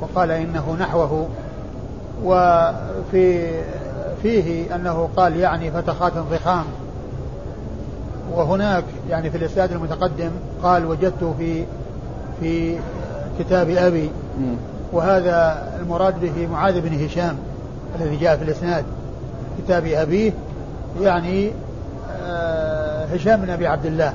وقال 0.00 0.30
إنه 0.30 0.76
نحوه. 0.80 1.28
وفي 2.24 3.50
فيه 4.22 4.74
أنه 4.74 5.08
قال 5.16 5.36
يعني 5.36 5.70
فتخات 5.70 6.12
ضخام 6.12 6.64
وهناك 8.32 8.84
يعني 9.10 9.30
في 9.30 9.36
الإسناد 9.36 9.72
المتقدم 9.72 10.30
قال 10.62 10.86
وجدت 10.86 11.34
في 11.38 11.64
في 12.40 12.78
كتاب 13.38 13.70
أبي. 13.70 14.10
وهذا 14.92 15.68
المراد 15.80 16.20
به 16.20 16.46
معاذ 16.46 16.80
بن 16.80 17.04
هشام 17.04 17.36
الذي 18.00 18.16
جاء 18.16 18.36
في 18.36 18.44
الإسناد. 18.44 18.84
كتاب 19.58 19.86
أبيه 19.86 20.32
يعني 21.00 21.50
آه، 22.22 23.04
هشام 23.04 23.40
بن 23.40 23.50
أبي 23.50 23.66
عبد 23.66 23.86
الله. 23.86 24.14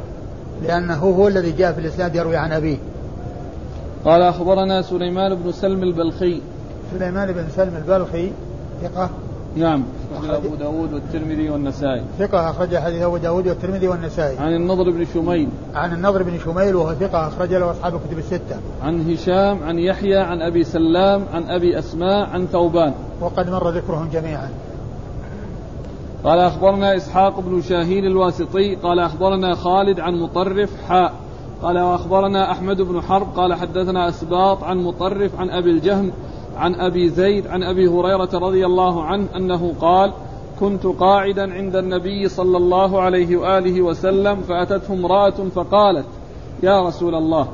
لأنه 0.63 0.99
هو 0.99 1.27
الذي 1.27 1.51
جاء 1.51 1.73
في 1.73 1.79
الإسناد 1.79 2.15
يروي 2.15 2.37
عن 2.37 2.51
أبيه. 2.51 2.77
قال 4.05 4.21
أخبرنا 4.21 4.81
سليمان 4.81 5.35
بن 5.35 5.51
سلم 5.51 5.83
البلخي. 5.83 6.41
سليمان 6.91 7.31
بن 7.31 7.45
سلم 7.55 7.75
البلخي 7.75 8.31
ثقة. 8.81 9.09
نعم. 9.55 9.83
أبو 10.29 10.55
داود 10.55 10.93
والترمذي 10.93 11.49
والنسائي. 11.49 12.03
ثقة 12.19 12.49
أخرج 12.49 12.77
حديث 12.77 13.01
أبو 13.01 13.17
داود 13.17 13.47
والترمذي 13.47 13.87
والنسائي. 13.87 14.37
عن 14.37 14.55
النضر 14.55 14.91
بن 14.91 15.05
شميل. 15.13 15.49
عن 15.75 15.93
النضر 15.93 16.23
بن 16.23 16.39
شميل 16.45 16.75
وهو 16.75 16.93
ثقة 16.93 17.27
أخرج 17.27 17.53
له 17.53 17.71
أصحاب 17.71 17.95
الكتب 17.95 18.17
الستة. 18.17 18.55
عن 18.83 19.11
هشام 19.11 19.63
عن 19.63 19.79
يحيى 19.79 20.17
عن 20.17 20.41
أبي 20.41 20.63
سلام 20.63 21.23
عن 21.33 21.43
أبي 21.43 21.79
أسماء 21.79 22.29
عن 22.29 22.47
ثوبان. 22.47 22.93
وقد 23.21 23.49
مر 23.49 23.69
ذكرهم 23.69 24.09
جميعا. 24.13 24.49
قال 26.23 26.39
أخبرنا 26.39 26.95
إسحاق 26.95 27.39
بن 27.39 27.61
شاهين 27.61 28.05
الواسطي 28.05 28.75
قال 28.75 28.99
أخبرنا 28.99 29.55
خالد 29.55 29.99
عن 29.99 30.19
مطرف 30.19 30.69
حاء 30.87 31.13
قال 31.61 31.79
وأخبرنا 31.79 32.51
أحمد 32.51 32.81
بن 32.81 33.01
حرب 33.01 33.27
قال 33.35 33.53
حدثنا 33.53 34.09
أسباط 34.09 34.63
عن 34.63 34.83
مطرف 34.83 35.39
عن 35.39 35.49
أبي 35.49 35.71
الجهم 35.71 36.11
عن 36.57 36.75
أبي 36.75 37.09
زيد 37.09 37.47
عن 37.47 37.63
أبي 37.63 37.87
هريرة 37.87 38.29
رضي 38.33 38.65
الله 38.65 39.03
عنه 39.03 39.27
أنه 39.35 39.73
قال 39.81 40.13
كنت 40.59 40.85
قاعدا 40.85 41.53
عند 41.53 41.75
النبي 41.75 42.27
صلى 42.27 42.57
الله 42.57 43.01
عليه 43.01 43.37
وآله 43.37 43.81
وسلم 43.81 44.41
فأتته 44.41 44.93
امرأة 44.93 45.49
فقالت 45.55 46.05
يا 46.63 46.81
رسول 46.81 47.15
الله 47.15 47.47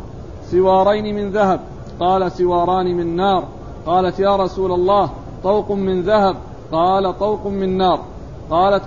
سوارين 0.51 1.15
من 1.15 1.31
ذهب 1.31 1.59
قال 1.99 2.31
سواران 2.31 2.97
من 2.97 3.15
نار 3.15 3.43
قالت 3.85 4.19
يا 4.19 4.35
رسول 4.35 4.71
الله 4.71 5.09
طوق 5.43 5.71
من 5.71 6.01
ذهب 6.01 6.35
قال 6.71 7.19
طوق 7.19 7.47
من 7.47 7.77
نار 7.77 7.99
قالت 8.49 8.83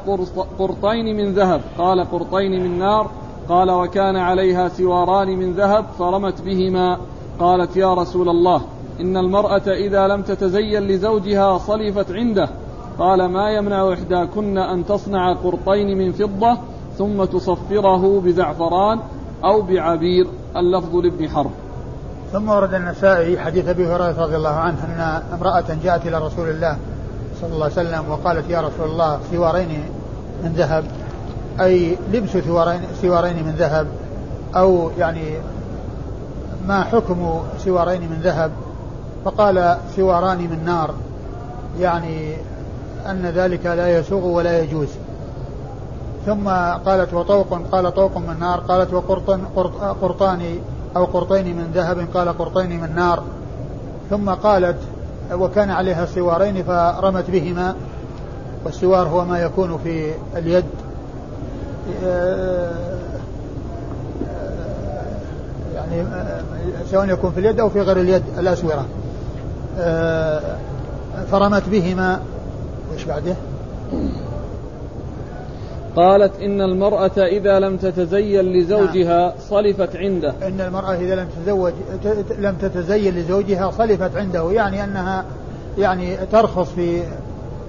قرطين 0.59 1.17
من 1.17 1.33
ذهب. 1.33 1.61
قال 1.79 2.05
قرطين 2.05 2.63
من 2.63 2.79
نار. 2.79 3.11
قال 3.49 3.71
وكان 3.71 4.17
عليها 4.17 4.69
سواران 4.69 5.29
من 5.29 5.53
ذهب 5.53 5.85
فرمت 5.99 6.43
بهما. 6.43 6.99
قالت 7.41 7.77
يا 7.77 7.95
رسول 7.95 8.29
الله 8.29 8.63
إن 9.01 9.17
المرأة 9.17 9.63
إذا 9.67 10.09
لم 10.09 10.23
تتزين 10.23 10.83
لزوجها 10.83 11.59
صلفت 11.59 12.13
عنده. 12.13 12.49
قال 12.99 13.25
ما 13.25 13.51
يمنع 13.51 13.93
إحداكن 13.93 14.59
أن 14.59 14.87
تصنع 14.87 15.33
قرطين 15.33 15.99
من 15.99 16.13
فضة 16.13 16.59
ثم 16.99 17.25
تصفره 17.25 18.21
بزعفران 18.21 19.01
أو 19.45 19.63
بعبير؟ 19.63 20.27
اللفظ 20.57 20.97
لابن 20.97 21.29
حرب. 21.29 21.51
ثم 22.33 22.49
ورد 22.49 22.75
النسائي 22.75 23.39
حديث 23.39 23.69
أبي 23.69 23.87
هريرة 23.87 24.23
رضي 24.25 24.37
الله 24.37 24.51
عنه 24.51 24.85
أن 24.85 25.23
امرأة 25.35 25.65
جاءت 25.85 26.07
إلى 26.07 26.19
رسول 26.19 26.49
الله 26.49 26.77
صلى 27.43 27.53
الله 27.53 27.65
عليه 27.65 27.75
وسلم 27.75 28.11
وقالت 28.11 28.51
يا 28.51 28.61
رسول 28.61 28.91
الله 28.91 29.21
سوارين 29.31 29.69
من 30.45 30.53
ذهب؟ 30.53 30.85
أي 31.61 31.99
لبس 32.13 32.31
سوارين 32.31 32.81
سوارين 33.03 33.37
من 33.37 33.55
ذهب؟ 33.59 33.87
أو 34.57 34.91
يعني 34.99 35.35
ما 36.67 36.83
حكم 36.83 37.41
سوارين 37.65 38.01
من 38.01 38.21
ذهب؟ 38.23 38.51
فقال 39.25 39.77
سواران 39.97 40.39
من 40.39 40.65
نار. 40.65 40.95
يعني 41.81 42.37
أن 43.07 43.27
ذلك 43.27 43.67
لا 43.67 43.99
يسوغ 43.99 44.27
ولا 44.27 44.63
يجوز. 44.63 44.89
ثم 46.27 46.49
قالت 46.87 47.15
وطوق 47.15 47.61
قال 47.73 47.95
طوق 47.95 48.17
من 48.17 48.37
نار. 48.41 48.61
قالت 48.61 48.93
وقرطان 48.93 49.41
قرطان 50.03 50.59
أو 50.97 51.05
قرطين 51.05 51.57
من 51.57 51.71
ذهب؟ 51.75 52.07
قال 52.15 52.39
قرطين 52.39 52.81
من 52.81 52.95
نار. 52.95 53.23
ثم 54.11 54.31
قالت 54.31 54.79
وكان 55.33 55.71
عليها 55.71 56.07
سوارين 56.07 56.63
فرمت 56.65 57.31
بهما 57.31 57.75
والسوار 58.65 59.09
هو 59.09 59.25
ما 59.25 59.43
يكون 59.43 59.79
في 59.85 60.13
اليد. 60.37 60.65
يعني 65.75 66.05
سواء 66.91 67.09
يكون 67.09 67.33
في 67.33 67.41
اليد 67.41 67.61
أو 67.61 67.69
في 67.69 67.81
غير 67.81 67.97
اليد 67.97 68.23
الأسورة. 68.39 68.85
آه، 69.79 70.57
فرمت 71.31 71.63
بهما. 71.69 72.21
وش 72.95 73.05
بعده؟ 73.05 73.35
قالت 75.97 76.41
إن 76.41 76.61
المرأة 76.61 77.19
إذا 77.19 77.59
لم 77.59 77.77
تتزين 77.77 78.53
لزوجها 78.53 79.29
نعم. 79.29 79.33
صلفت 79.51 79.97
عنده. 79.97 80.35
إن 80.43 80.61
المرأة 80.61 80.95
إذا 80.95 81.15
لم 81.15 81.29
تتزوج 81.29 81.73
لم 82.39 82.55
تتزين 82.55 83.15
لزوجها 83.15 83.71
صلفت 83.71 84.17
عنده 84.17 84.53
يعني 84.53 84.85
أنها 84.85 85.25
يعني 85.79 86.17
ترخص 86.17 86.69
في 86.69 87.03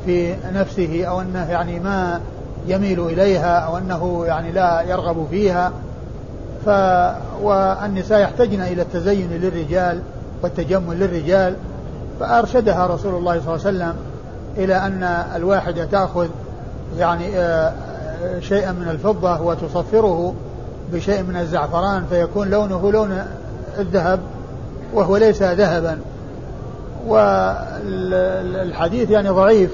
في 0.06 0.36
نفسه 0.54 1.06
أو 1.06 1.22
أنه 1.22 1.52
يعني 1.52 1.80
ما 1.80 2.22
يميل 2.68 3.00
إليها 3.00 3.60
أو 3.60 3.78
أنه 3.78 4.24
يعني 4.26 4.52
لا 4.52 4.82
يرغب 4.82 5.28
فيها. 5.32 5.72
ف 6.66 6.70
والنساء 7.44 8.22
يحتجن 8.22 8.62
إلى 8.62 8.82
التزين 8.82 9.30
للرجال 9.32 10.02
والتجمل 10.44 11.00
للرجال. 11.00 11.56
فأرشدها 12.20 12.88
رسول 12.88 13.16
الله 13.16 13.40
صلى 13.40 13.56
الله 13.56 13.68
عليه 13.68 13.78
وسلم 13.78 13.96
إلى 14.58 14.76
أن 14.76 15.04
الواحدة 15.36 15.86
تأخذ 15.86 16.28
يعني 16.98 17.38
آه، 17.38 17.74
شيئا 18.40 18.72
من 18.72 18.90
الفضة 18.90 19.42
وتصفره 19.42 20.34
بشيء 20.94 21.24
من 21.24 21.36
الزعفران 21.36 22.06
فيكون 22.10 22.50
لونه 22.50 22.92
لون 22.92 23.24
الذهب 23.80 24.20
وهو 24.94 25.18
ليس 25.18 25.44
ذهبا. 25.44 26.00
والحديث 27.08 29.10
يعني 29.10 29.30
ضعيف 29.30 29.72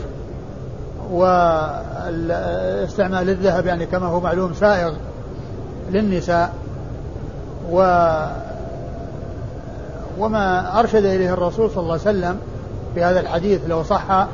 واستعمال 1.11 3.29
الذهب 3.29 3.65
يعني 3.65 3.85
كما 3.85 4.05
هو 4.05 4.19
معلوم 4.19 4.53
سائغ 4.53 4.93
للنساء. 5.91 6.53
و 7.71 7.81
وما 10.19 10.79
أرشد 10.79 11.05
إليه 11.05 11.33
الرسول 11.33 11.69
صلى 11.69 11.81
الله 11.81 11.91
عليه 11.91 12.01
وسلم 12.01 12.39
في 12.95 13.03
هذا 13.03 13.19
الحديث 13.19 13.61
لو 13.67 13.83
صح 13.83 14.27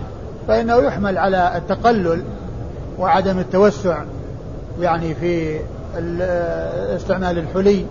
فإنه 0.47 0.75
يحمل 0.75 1.17
على 1.17 1.57
التقلل 1.57 2.23
وعدم 2.99 3.39
التوسع 3.39 4.03
يعني 4.79 5.15
في 5.15 5.59
استعمال 6.95 7.37
الحلي 7.37 7.85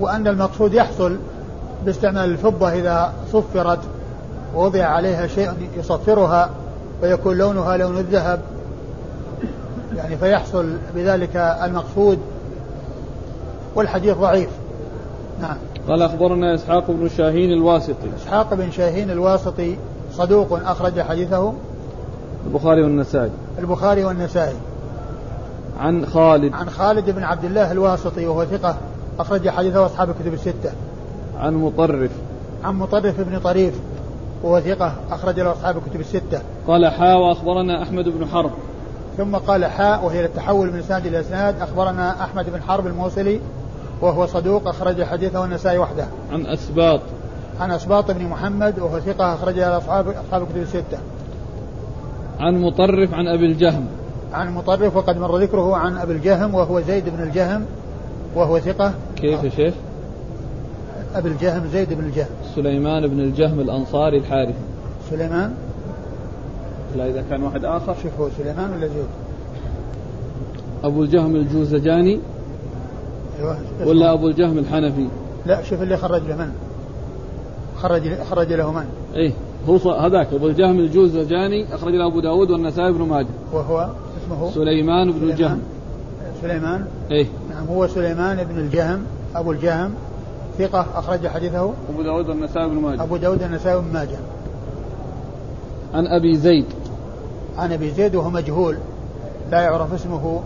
وأن 0.00 0.26
المقصود 0.26 0.74
يحصل 0.74 1.16
باستعمال 1.84 2.30
الفضة 2.30 2.68
إذا 2.68 3.12
صفرت 3.32 3.78
ووضع 4.54 4.84
عليها 4.84 5.26
شيء 5.26 5.50
يصفرها 5.78 6.50
ويكون 7.02 7.38
لونها 7.38 7.76
لون 7.76 7.98
الذهب. 7.98 8.40
يعني 9.96 10.16
فيحصل 10.16 10.76
بذلك 10.94 11.36
المقصود 11.36 12.18
والحديث 13.74 14.16
ضعيف. 14.16 14.50
نعم. 15.40 15.56
قال 15.88 16.02
أخبرنا 16.02 16.54
إسحاق 16.54 16.90
بن 16.90 17.08
شاهين 17.08 17.52
الواسطي. 17.52 18.08
إسحاق 18.22 18.54
بن 18.54 18.70
شاهين 18.70 19.10
الواسطي 19.10 19.76
صدوق 20.12 20.52
أخرج 20.52 21.00
حديثه. 21.00 21.52
البخاري 22.46 22.82
والنسائي. 22.82 23.30
البخاري 23.58 24.04
والنسائي. 24.04 24.56
عن 25.80 26.06
خالد. 26.06 26.54
عن 26.54 26.70
خالد 26.70 27.10
بن 27.10 27.22
عبد 27.22 27.44
الله 27.44 27.72
الواسطي 27.72 28.26
وهو 28.26 28.44
ثقة 28.44 28.76
أخرج 29.18 29.48
حديثه 29.48 29.86
أصحاب 29.86 30.10
الكتب 30.10 30.34
الستة. 30.34 30.72
عن 31.38 31.54
مطرف. 31.54 32.10
عن 32.64 32.74
مطرف 32.74 33.20
بن 33.20 33.38
طريف 33.38 33.74
وهو 34.42 34.60
ثقة 34.60 34.94
أخرج 35.10 35.40
له 35.40 35.52
أصحاب 35.52 35.76
الكتب 35.76 36.00
الستة. 36.00 36.40
قال 36.66 36.86
حاء 36.86 37.18
وأخبرنا 37.18 37.82
أحمد 37.82 38.04
بن 38.04 38.26
حرب. 38.26 38.50
ثم 39.16 39.36
قال 39.36 39.64
حاء 39.64 40.04
وهي 40.04 40.24
التحول 40.24 40.72
من 40.72 40.78
إسناد 40.78 41.06
إلى 41.06 41.20
إسناد. 41.20 41.62
أخبرنا 41.62 42.24
أحمد 42.24 42.50
بن 42.50 42.62
حرب 42.62 42.86
الموصلي 42.86 43.40
وهو 44.00 44.26
صدوق 44.26 44.68
أخرج 44.68 45.04
حديثه 45.04 45.44
النسائي 45.44 45.78
وحده. 45.78 46.06
عن 46.32 46.46
أسباط. 46.46 47.00
عن 47.60 47.70
أسباط 47.70 48.10
بن 48.10 48.24
محمد 48.24 48.78
وهو 48.78 49.00
ثقة 49.00 49.34
أخرج 49.34 49.58
أصحاب 49.58 50.08
أصحاب 50.08 50.42
الكتب 50.42 50.56
الستة. 50.56 50.98
عن 52.40 52.62
مطرف 52.62 53.14
عن 53.14 53.28
أبي 53.28 53.46
الجهم. 53.46 53.86
عن 54.32 54.54
مطرف 54.54 54.96
وقد 54.96 55.18
مر 55.18 55.38
ذكره 55.38 55.76
عن 55.76 55.96
أبي 55.96 56.12
الجهم 56.12 56.54
وهو 56.54 56.80
زيد 56.80 57.08
بن 57.08 57.22
الجهم 57.22 57.64
وهو 58.34 58.58
ثقة. 58.58 58.94
كيف 59.16 59.44
يا 59.44 59.50
شيخ؟ 59.50 59.74
أبي 61.14 61.28
الجهم 61.28 61.66
زيد 61.66 61.92
بن 61.92 62.04
الجهم. 62.04 62.26
سليمان 62.54 63.06
بن 63.06 63.20
الجهم 63.20 63.60
الأنصاري 63.60 64.18
الحارثي. 64.18 64.54
سليمان. 65.10 65.54
لا 66.96 67.08
إذا 67.08 67.24
كان 67.30 67.42
واحد 67.42 67.64
آخر. 67.64 67.94
شوف 68.02 68.20
هو 68.20 68.28
سليمان 68.38 68.70
ولا 68.72 68.86
زيد؟ 68.86 69.06
أبو 70.84 71.02
الجهم 71.02 71.36
الجوزجاني 71.36 72.20
أيوه 73.38 73.58
ولا 73.86 74.12
أبو 74.12 74.28
الجهم 74.28 74.58
الحنفي؟ 74.58 75.08
لا 75.46 75.62
شوف 75.62 75.82
اللي 75.82 75.96
خرج 75.96 76.22
له 76.28 76.36
من؟ 76.36 76.52
خرج 77.76 78.22
خرج 78.30 78.52
له 78.52 78.72
من؟ 78.72 78.84
إيه. 79.14 79.32
هو 79.68 79.92
هذاك 79.92 80.32
أبو 80.32 80.46
الجهم 80.46 80.78
الجوزجاني 80.78 81.74
أخرج 81.74 81.94
له 81.94 82.06
أبو 82.06 82.20
داود 82.20 82.50
والنسائي 82.50 82.92
بن 82.92 83.02
ماجه. 83.02 83.26
وهو 83.52 83.88
اسمه 84.24 84.50
سليمان 84.50 85.12
بن 85.12 85.30
الجهم. 85.30 85.60
سليمان؟ 86.42 86.84
إيه. 87.10 87.26
نعم 87.50 87.66
هو 87.66 87.86
سليمان 87.86 88.44
بن 88.44 88.58
الجهم 88.58 89.04
أبو 89.36 89.52
الجهم 89.52 89.94
ثقة 90.58 90.86
أخرج 90.94 91.26
حديثه. 91.26 91.72
أبو 91.90 92.02
داود 92.02 92.28
والنسائي 92.28 92.68
بن 92.68 92.74
ماجه. 92.74 93.02
أبو 93.02 93.16
داود 93.16 93.42
النسائي 93.42 93.80
بن 93.80 93.92
ماجه. 93.92 94.18
عن 95.94 96.06
أبي 96.06 96.36
زيد. 96.36 96.66
عن 97.58 97.72
أبي 97.72 97.90
زيد 97.90 98.14
وهو 98.14 98.30
مجهول. 98.30 98.76
لا 99.50 99.60
يعرف 99.60 99.94
اسمه 99.94 100.40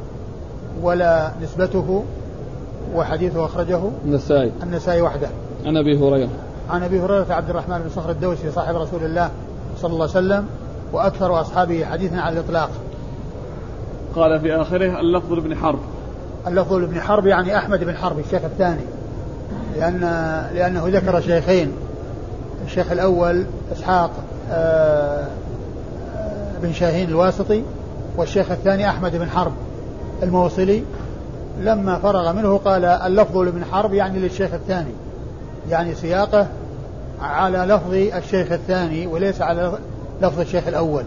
ولا 0.83 1.33
نسبته 1.43 2.05
وحديثه 2.95 3.45
أخرجه. 3.45 3.81
النسائي. 4.05 4.53
النسائي 4.63 5.03
وحده. 5.03 5.29
عن 5.67 5.77
أبي 5.77 5.99
هريرة. 5.99 6.29
عن 6.71 6.83
أبي 6.83 7.01
هريرة 7.01 7.27
عبد 7.31 7.51
الرحمن 7.51 7.79
بن 7.79 7.91
صخر 7.97 8.11
الدوسي 8.11 8.51
صاحب 8.51 8.77
رسول 8.77 9.05
الله 9.05 9.31
صلى 9.77 9.93
الله 9.93 10.03
عليه 10.03 10.11
وسلم 10.11 10.47
وأكثر 10.93 11.41
أصحابه 11.41 11.85
حديثا 11.85 12.17
على 12.17 12.41
الإطلاق. 12.41 12.71
قال 14.17 14.41
في 14.41 14.55
آخره 14.55 15.01
اللفظ 15.01 15.33
لابن 15.33 15.57
حرب. 15.57 15.79
اللفظ 16.47 16.73
لابن 16.73 17.01
حرب 17.01 17.27
يعني 17.27 17.59
أحمد 17.59 17.85
بن 17.85 17.97
حرب 17.97 18.19
الشيخ 18.19 18.45
الثاني. 18.45 18.85
لأن 19.77 20.01
لأنه 20.55 20.85
ذكر 20.87 21.21
شيخين. 21.21 21.73
الشيخ 22.67 22.93
الأول 22.93 23.45
إسحاق 23.73 24.11
آه، 24.51 25.27
آه، 26.17 26.59
بن 26.63 26.73
شاهين 26.73 27.09
الواسطي 27.09 27.63
والشيخ 28.17 28.51
الثاني 28.51 28.89
أحمد 28.91 29.17
بن 29.17 29.31
حرب 29.31 29.53
الموصلي. 30.23 30.83
لما 31.61 31.99
فرغ 31.99 32.33
منه 32.33 32.57
قال 32.57 32.85
اللفظ 32.85 33.37
لابن 33.37 33.65
حرب 33.65 33.95
يعني 33.95 34.19
للشيخ 34.19 34.55
الثاني. 34.55 34.93
يعني 35.71 35.95
سياقه 35.95 36.47
على 37.21 37.75
لفظ 37.75 37.95
الشيخ 37.95 38.53
الثاني 38.53 39.07
وليس 39.07 39.41
على 39.43 39.79
لفظ 40.23 40.41
الشيخ 40.41 40.69
الأول. 40.69 41.05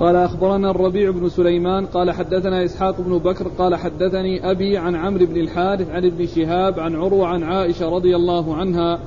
قال 0.00 0.16
أخبرنا 0.16 0.70
الربيع 0.70 1.10
بن 1.10 1.28
سليمان 1.28 1.86
قال 1.86 2.10
حدثنا 2.10 2.64
إسحاق 2.64 3.00
بن 3.00 3.18
بكر 3.18 3.48
قال 3.58 3.76
حدثني 3.76 4.50
أبي 4.50 4.78
عن 4.78 4.96
عمرو 4.96 5.26
بن 5.26 5.36
الحارث 5.36 5.90
عن 5.90 6.04
ابن 6.04 6.26
شهاب 6.26 6.80
عن 6.80 6.96
عروة 6.96 7.26
عن 7.26 7.42
عائشة 7.42 7.88
رضي 7.88 8.16
الله 8.16 8.56
عنها 8.56 8.98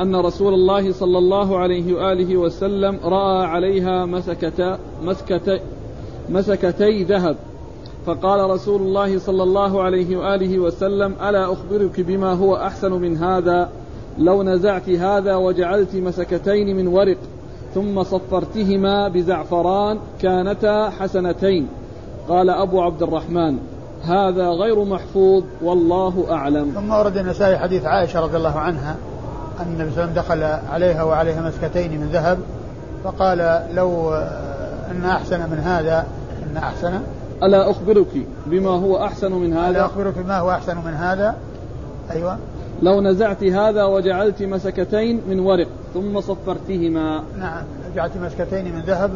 أن 0.00 0.16
رسول 0.16 0.54
الله 0.54 0.92
صلى 0.92 1.18
الله 1.18 1.58
عليه 1.58 1.94
وآله 1.94 2.36
وسلم 2.36 2.98
رأى 3.04 3.46
عليها 3.46 4.06
مسكتا 4.06 4.78
مسكتي 5.04 5.60
مسكتي 6.30 7.04
ذهب. 7.04 7.36
فقال 8.06 8.50
رسول 8.50 8.82
الله 8.82 9.18
صلى 9.18 9.42
الله 9.42 9.82
عليه 9.82 10.16
وآله 10.16 10.58
وسلم 10.58 11.14
ألا 11.28 11.52
أخبرك 11.52 12.00
بما 12.00 12.32
هو 12.32 12.56
أحسن 12.56 12.92
من 12.92 13.16
هذا؟ 13.16 13.68
لو 14.18 14.42
نزعت 14.42 14.88
هذا 14.88 15.34
وجعلت 15.34 15.94
مسكتين 15.94 16.76
من 16.76 16.86
ورق 16.86 17.18
ثم 17.74 18.02
صفرتهما 18.02 19.08
بزعفران 19.08 19.98
كانتا 20.22 20.90
حسنتين. 20.90 21.68
قال 22.28 22.50
أبو 22.50 22.82
عبد 22.82 23.02
الرحمن 23.02 23.58
هذا 24.04 24.48
غير 24.48 24.84
محفوظ 24.84 25.42
والله 25.62 26.26
أعلم. 26.30 26.70
ثم 26.74 26.90
ورد 26.90 27.16
النسائي 27.16 27.58
حديث 27.58 27.84
عائشة 27.84 28.20
رضي 28.20 28.36
الله 28.36 28.58
عنها 28.58 28.96
أن 29.60 29.66
النبي 29.66 29.90
صلى 29.90 30.04
الله 30.04 30.12
عليه 30.12 30.20
وسلم 30.20 30.22
دخل 30.22 30.72
عليها 30.72 31.02
وعليها 31.02 31.48
مسكتين 31.48 32.00
من 32.00 32.08
ذهب 32.12 32.38
فقال 33.04 33.62
لو 33.74 34.14
أن 34.90 35.04
أحسن 35.04 35.40
من 35.50 35.58
هذا 35.58 36.06
أن 36.50 36.56
أحسن. 36.56 37.00
ألا 37.42 37.70
أخبرك 37.70 38.26
بما 38.46 38.70
هو 38.70 39.04
أحسن 39.04 39.32
من 39.32 39.52
هذا؟ 39.52 39.70
ألا 39.70 39.86
أخبرك 39.86 40.18
بما 40.18 40.38
هو 40.38 40.50
أحسن 40.50 40.76
من 40.76 40.94
هذا؟ 40.94 41.36
أيوة. 42.10 42.38
لو 42.82 43.00
نزعت 43.00 43.44
هذا 43.44 43.84
وجعلت 43.84 44.42
مسكتين 44.42 45.20
من 45.28 45.40
ورق 45.40 45.66
ثم 45.94 46.20
صفرتهما. 46.20 47.22
نعم 47.38 47.62
جعلت 47.94 48.12
مسكتين 48.16 48.74
من 48.74 48.80
ذهب 48.80 49.10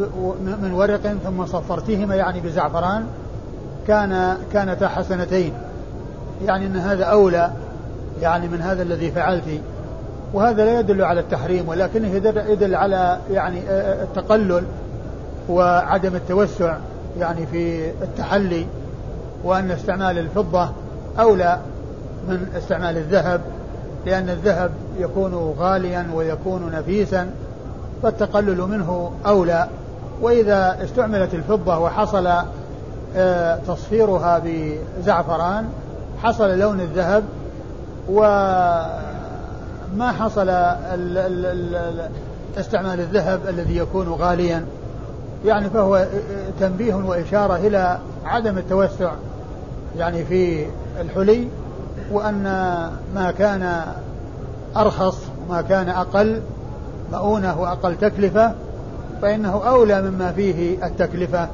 من 0.62 0.72
ورق 0.72 1.00
ثم 1.24 1.46
صفرتهما 1.46 2.14
يعني 2.14 2.40
بزعفران. 2.40 3.06
كان 3.86 4.36
كانتا 4.52 4.88
حسنتين. 4.88 5.52
يعني 6.46 6.66
إن 6.66 6.76
هذا 6.76 7.04
أولى 7.04 7.50
يعني 8.22 8.48
من 8.48 8.60
هذا 8.60 8.82
الذي 8.82 9.10
فعلت. 9.10 9.60
وهذا 10.34 10.64
لا 10.64 10.80
يدل 10.80 11.02
على 11.02 11.20
التحريم 11.20 11.68
ولكنه 11.68 12.08
يدل 12.48 12.74
على 12.74 13.18
يعني 13.30 13.60
التقلل 14.02 14.64
وعدم 15.48 16.14
التوسع 16.14 16.76
يعني 17.18 17.46
في 17.46 17.90
التحلي 18.02 18.66
وأن 19.44 19.70
استعمال 19.70 20.18
الفضة 20.18 20.68
أولى. 21.18 21.58
من 22.28 22.46
استعمال 22.56 22.96
الذهب 22.96 23.40
لأن 24.06 24.30
الذهب 24.30 24.70
يكون 24.98 25.54
غاليا 25.58 26.10
ويكون 26.14 26.72
نفيسا 26.72 27.30
فالتقلل 28.02 28.60
منه 28.60 29.12
أولى. 29.26 29.68
وإذا 30.20 30.78
استعملت 30.84 31.34
الفضة 31.34 31.78
وحصل 31.78 32.28
آه، 33.16 33.56
تصفيرها 33.66 34.42
بزعفران 34.44 35.68
حصل 36.22 36.58
لون 36.58 36.80
الذهب 36.80 37.24
وما 38.08 38.92
حصل 40.18 40.48
استعمال 42.58 43.00
الذهب 43.00 43.40
الذي 43.48 43.76
يكون 43.76 44.08
غاليا. 44.08 44.64
يعني 45.44 45.70
فهو 45.70 46.06
تنبيه 46.60 46.94
وإشارة 46.94 47.56
إلى 47.56 47.98
عدم 48.24 48.58
التوسع 48.58 49.12
يعني 49.98 50.24
في 50.24 50.66
الحلي. 51.00 51.48
وأن 52.12 52.42
ما 53.14 53.30
كان 53.38 53.84
أرخص 54.76 55.18
وما 55.48 55.62
كان 55.62 55.88
أقل 55.88 56.40
مؤونة 57.12 57.60
وأقل 57.60 57.96
تكلفة 57.96 58.54
فإنه 59.22 59.68
أولى 59.68 60.02
مما 60.02 60.32
فيه 60.32 60.86
التكلفة. 60.86 61.48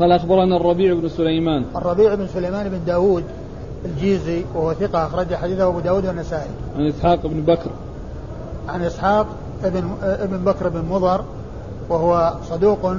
قال 0.00 0.12
أخبرنا 0.12 0.56
الربيع 0.56 0.94
بن 0.94 1.08
سليمان. 1.08 1.64
الربيع 1.76 2.14
بن 2.14 2.26
سليمان 2.26 2.68
بن 2.68 2.84
داود 2.86 3.24
الجيزي 3.84 4.44
وهو 4.54 4.74
ثقة 4.74 5.06
أخرج 5.06 5.34
حديثه 5.34 5.68
أبو 5.68 5.80
داود 5.80 6.06
والنسائي. 6.06 6.50
عن 6.76 6.86
إسحاق 6.86 7.26
بن 7.26 7.40
بكر. 7.40 7.70
عن 8.68 8.82
إسحاق 8.82 9.26
ابن 9.64 9.90
ابن 10.02 10.44
بكر 10.44 10.68
بن 10.68 10.84
مضر 10.90 11.24
وهو 11.88 12.34
صدوق 12.50 12.94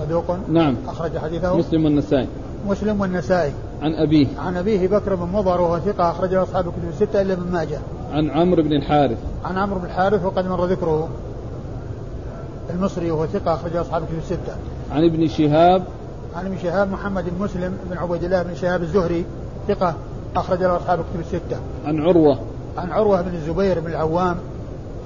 صدوق 0.00 0.36
نعم. 0.48 0.76
أخرج 0.88 1.18
حديثه. 1.18 1.56
مسلم 1.56 1.84
والنسائي. 1.84 2.28
مسلم 2.68 3.00
والنسائي. 3.00 3.52
عن 3.82 3.94
أبيه. 3.94 4.26
عن 4.38 4.56
أبيه 4.56 4.88
بكر 4.88 5.14
بن 5.14 5.28
مضر 5.32 5.60
وهو 5.60 5.78
ثقة 5.78 6.10
أخرجه 6.10 6.42
أصحاب 6.42 6.66
الكتب 6.66 6.88
الستة 6.88 7.22
إلا 7.22 7.32
ابن 7.32 7.52
ماجه. 7.52 7.78
عن 8.12 8.30
عمرو 8.30 8.62
بن 8.62 8.72
الحارث. 8.72 9.18
عن 9.44 9.58
عمرو 9.58 9.78
بن 9.78 9.86
الحارث 9.86 10.24
وقد 10.24 10.46
مر 10.46 10.64
ذكره 10.64 11.08
المصري 12.70 13.10
وهو 13.10 13.26
ثقة 13.26 13.54
أخرجه 13.54 13.80
أصحاب 13.80 14.02
الكتب 14.02 14.18
الستة. 14.18 14.56
عن 14.92 15.04
ابن 15.04 15.28
شهاب. 15.28 15.84
عن 16.36 16.46
ابن 16.46 16.58
شهاب 16.58 16.90
محمد 16.90 17.24
بن 17.24 17.44
مسلم 17.44 17.76
بن 17.90 17.98
عبيد 17.98 18.24
الله 18.24 18.42
بن 18.42 18.54
شهاب 18.54 18.82
الزهري 18.82 19.24
ثقة 19.68 19.94
أخرج 20.36 20.62
له 20.62 20.76
أصحاب 20.76 21.00
الكتب 21.00 21.20
الستة. 21.20 21.56
عن 21.86 22.00
عروة. 22.00 22.38
عن 22.78 22.92
عروة 22.92 23.22
بن 23.22 23.34
الزبير 23.34 23.80
بن 23.80 23.86
العوام 23.86 24.36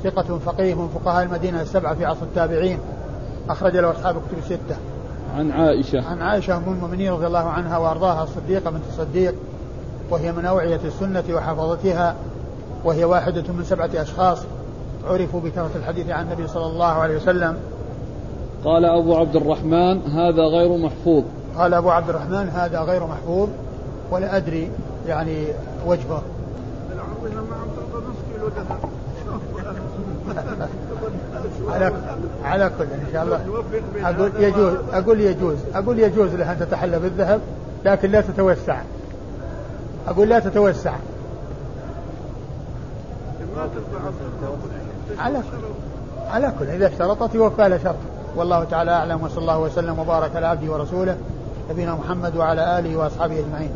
ثقة 0.05 0.39
فقيه 0.39 0.75
من 0.75 0.89
فقهاء 0.89 1.25
المدينة 1.25 1.63
السبعة 1.63 1.95
في 1.95 2.05
عصر 2.05 2.23
التابعين 2.23 2.79
أخرج 3.51 3.77
له 3.77 3.91
أصحاب 3.91 4.17
الكتب 4.17 4.39
الستة. 4.39 4.77
عن 5.39 5.51
عائشة. 5.51 6.09
عن 6.09 6.23
عائشة 6.23 6.57
أم 6.57 6.63
المؤمنين 6.67 7.13
رضي 7.13 7.27
الله 7.27 7.49
عنها 7.49 7.79
وأرضاها 7.79 8.23
الصديقة 8.23 8.71
بنت 8.71 8.83
الصديق 8.89 9.35
وهي 10.11 10.33
من 10.33 10.45
أوعية 10.45 10.81
السنة 10.85 11.25
وحفظتها 11.31 12.15
وهي 12.85 13.05
واحدة 13.05 13.45
من 13.53 13.65
سبعة 13.65 13.91
أشخاص 13.95 14.39
عرفوا 15.09 15.41
بكثرة 15.41 15.71
الحديث 15.77 16.11
عن 16.11 16.25
النبي 16.25 16.47
صلى 16.47 16.67
الله 16.67 16.87
عليه 16.87 17.17
وسلم. 17.17 17.57
قال 18.65 18.85
أبو 18.85 19.17
عبد 19.17 19.37
الرحمن 19.37 20.03
هذا 20.03 20.43
غير 20.43 20.77
محفوظ. 20.77 21.25
قال 21.59 21.75
أبو 21.75 21.91
عبد 21.91 22.09
الرحمن 22.09 22.49
هذا 22.49 22.81
غير 22.81 23.07
محفوظ 23.07 23.49
ولا 24.11 24.37
أدري 24.37 24.71
يعني 25.07 25.45
وجهه. 25.87 26.23
على 31.69 31.93
على 32.45 32.71
كل 32.79 32.85
إن 32.85 33.07
شاء 33.13 33.23
الله. 33.25 33.41
أقول 34.05 34.31
يجوز 34.39 34.75
أقول 34.93 35.21
يجوز 35.21 35.57
أقول 35.75 35.99
يجوز 35.99 36.35
لها 36.35 36.53
أن 36.53 36.59
تتحلى 36.59 36.99
بالذهب 36.99 37.41
لكن 37.85 38.11
لا 38.11 38.21
تتوسع. 38.21 38.81
أقول 40.09 40.29
لا 40.29 40.39
تتوسع. 40.39 40.93
على 45.19 45.43
على 46.31 46.53
كل. 46.59 46.65
إذا 46.65 46.87
اشترطت 46.87 47.35
يوفى 47.35 47.69
لها 47.69 47.79
شرط. 47.79 47.97
والله 48.37 48.65
تعالى 48.65 48.91
أعلم 48.91 49.23
وصلى 49.23 49.39
الله 49.39 49.59
وسلم 49.59 49.99
وبارك 49.99 50.37
على 50.37 50.47
عبده 50.47 50.73
ورسوله 50.73 51.17
نبينا 51.71 51.95
محمد 51.95 52.37
وعلى 52.37 52.79
آله 52.79 52.97
وأصحابه 52.97 53.39
أجمعين. 53.39 53.71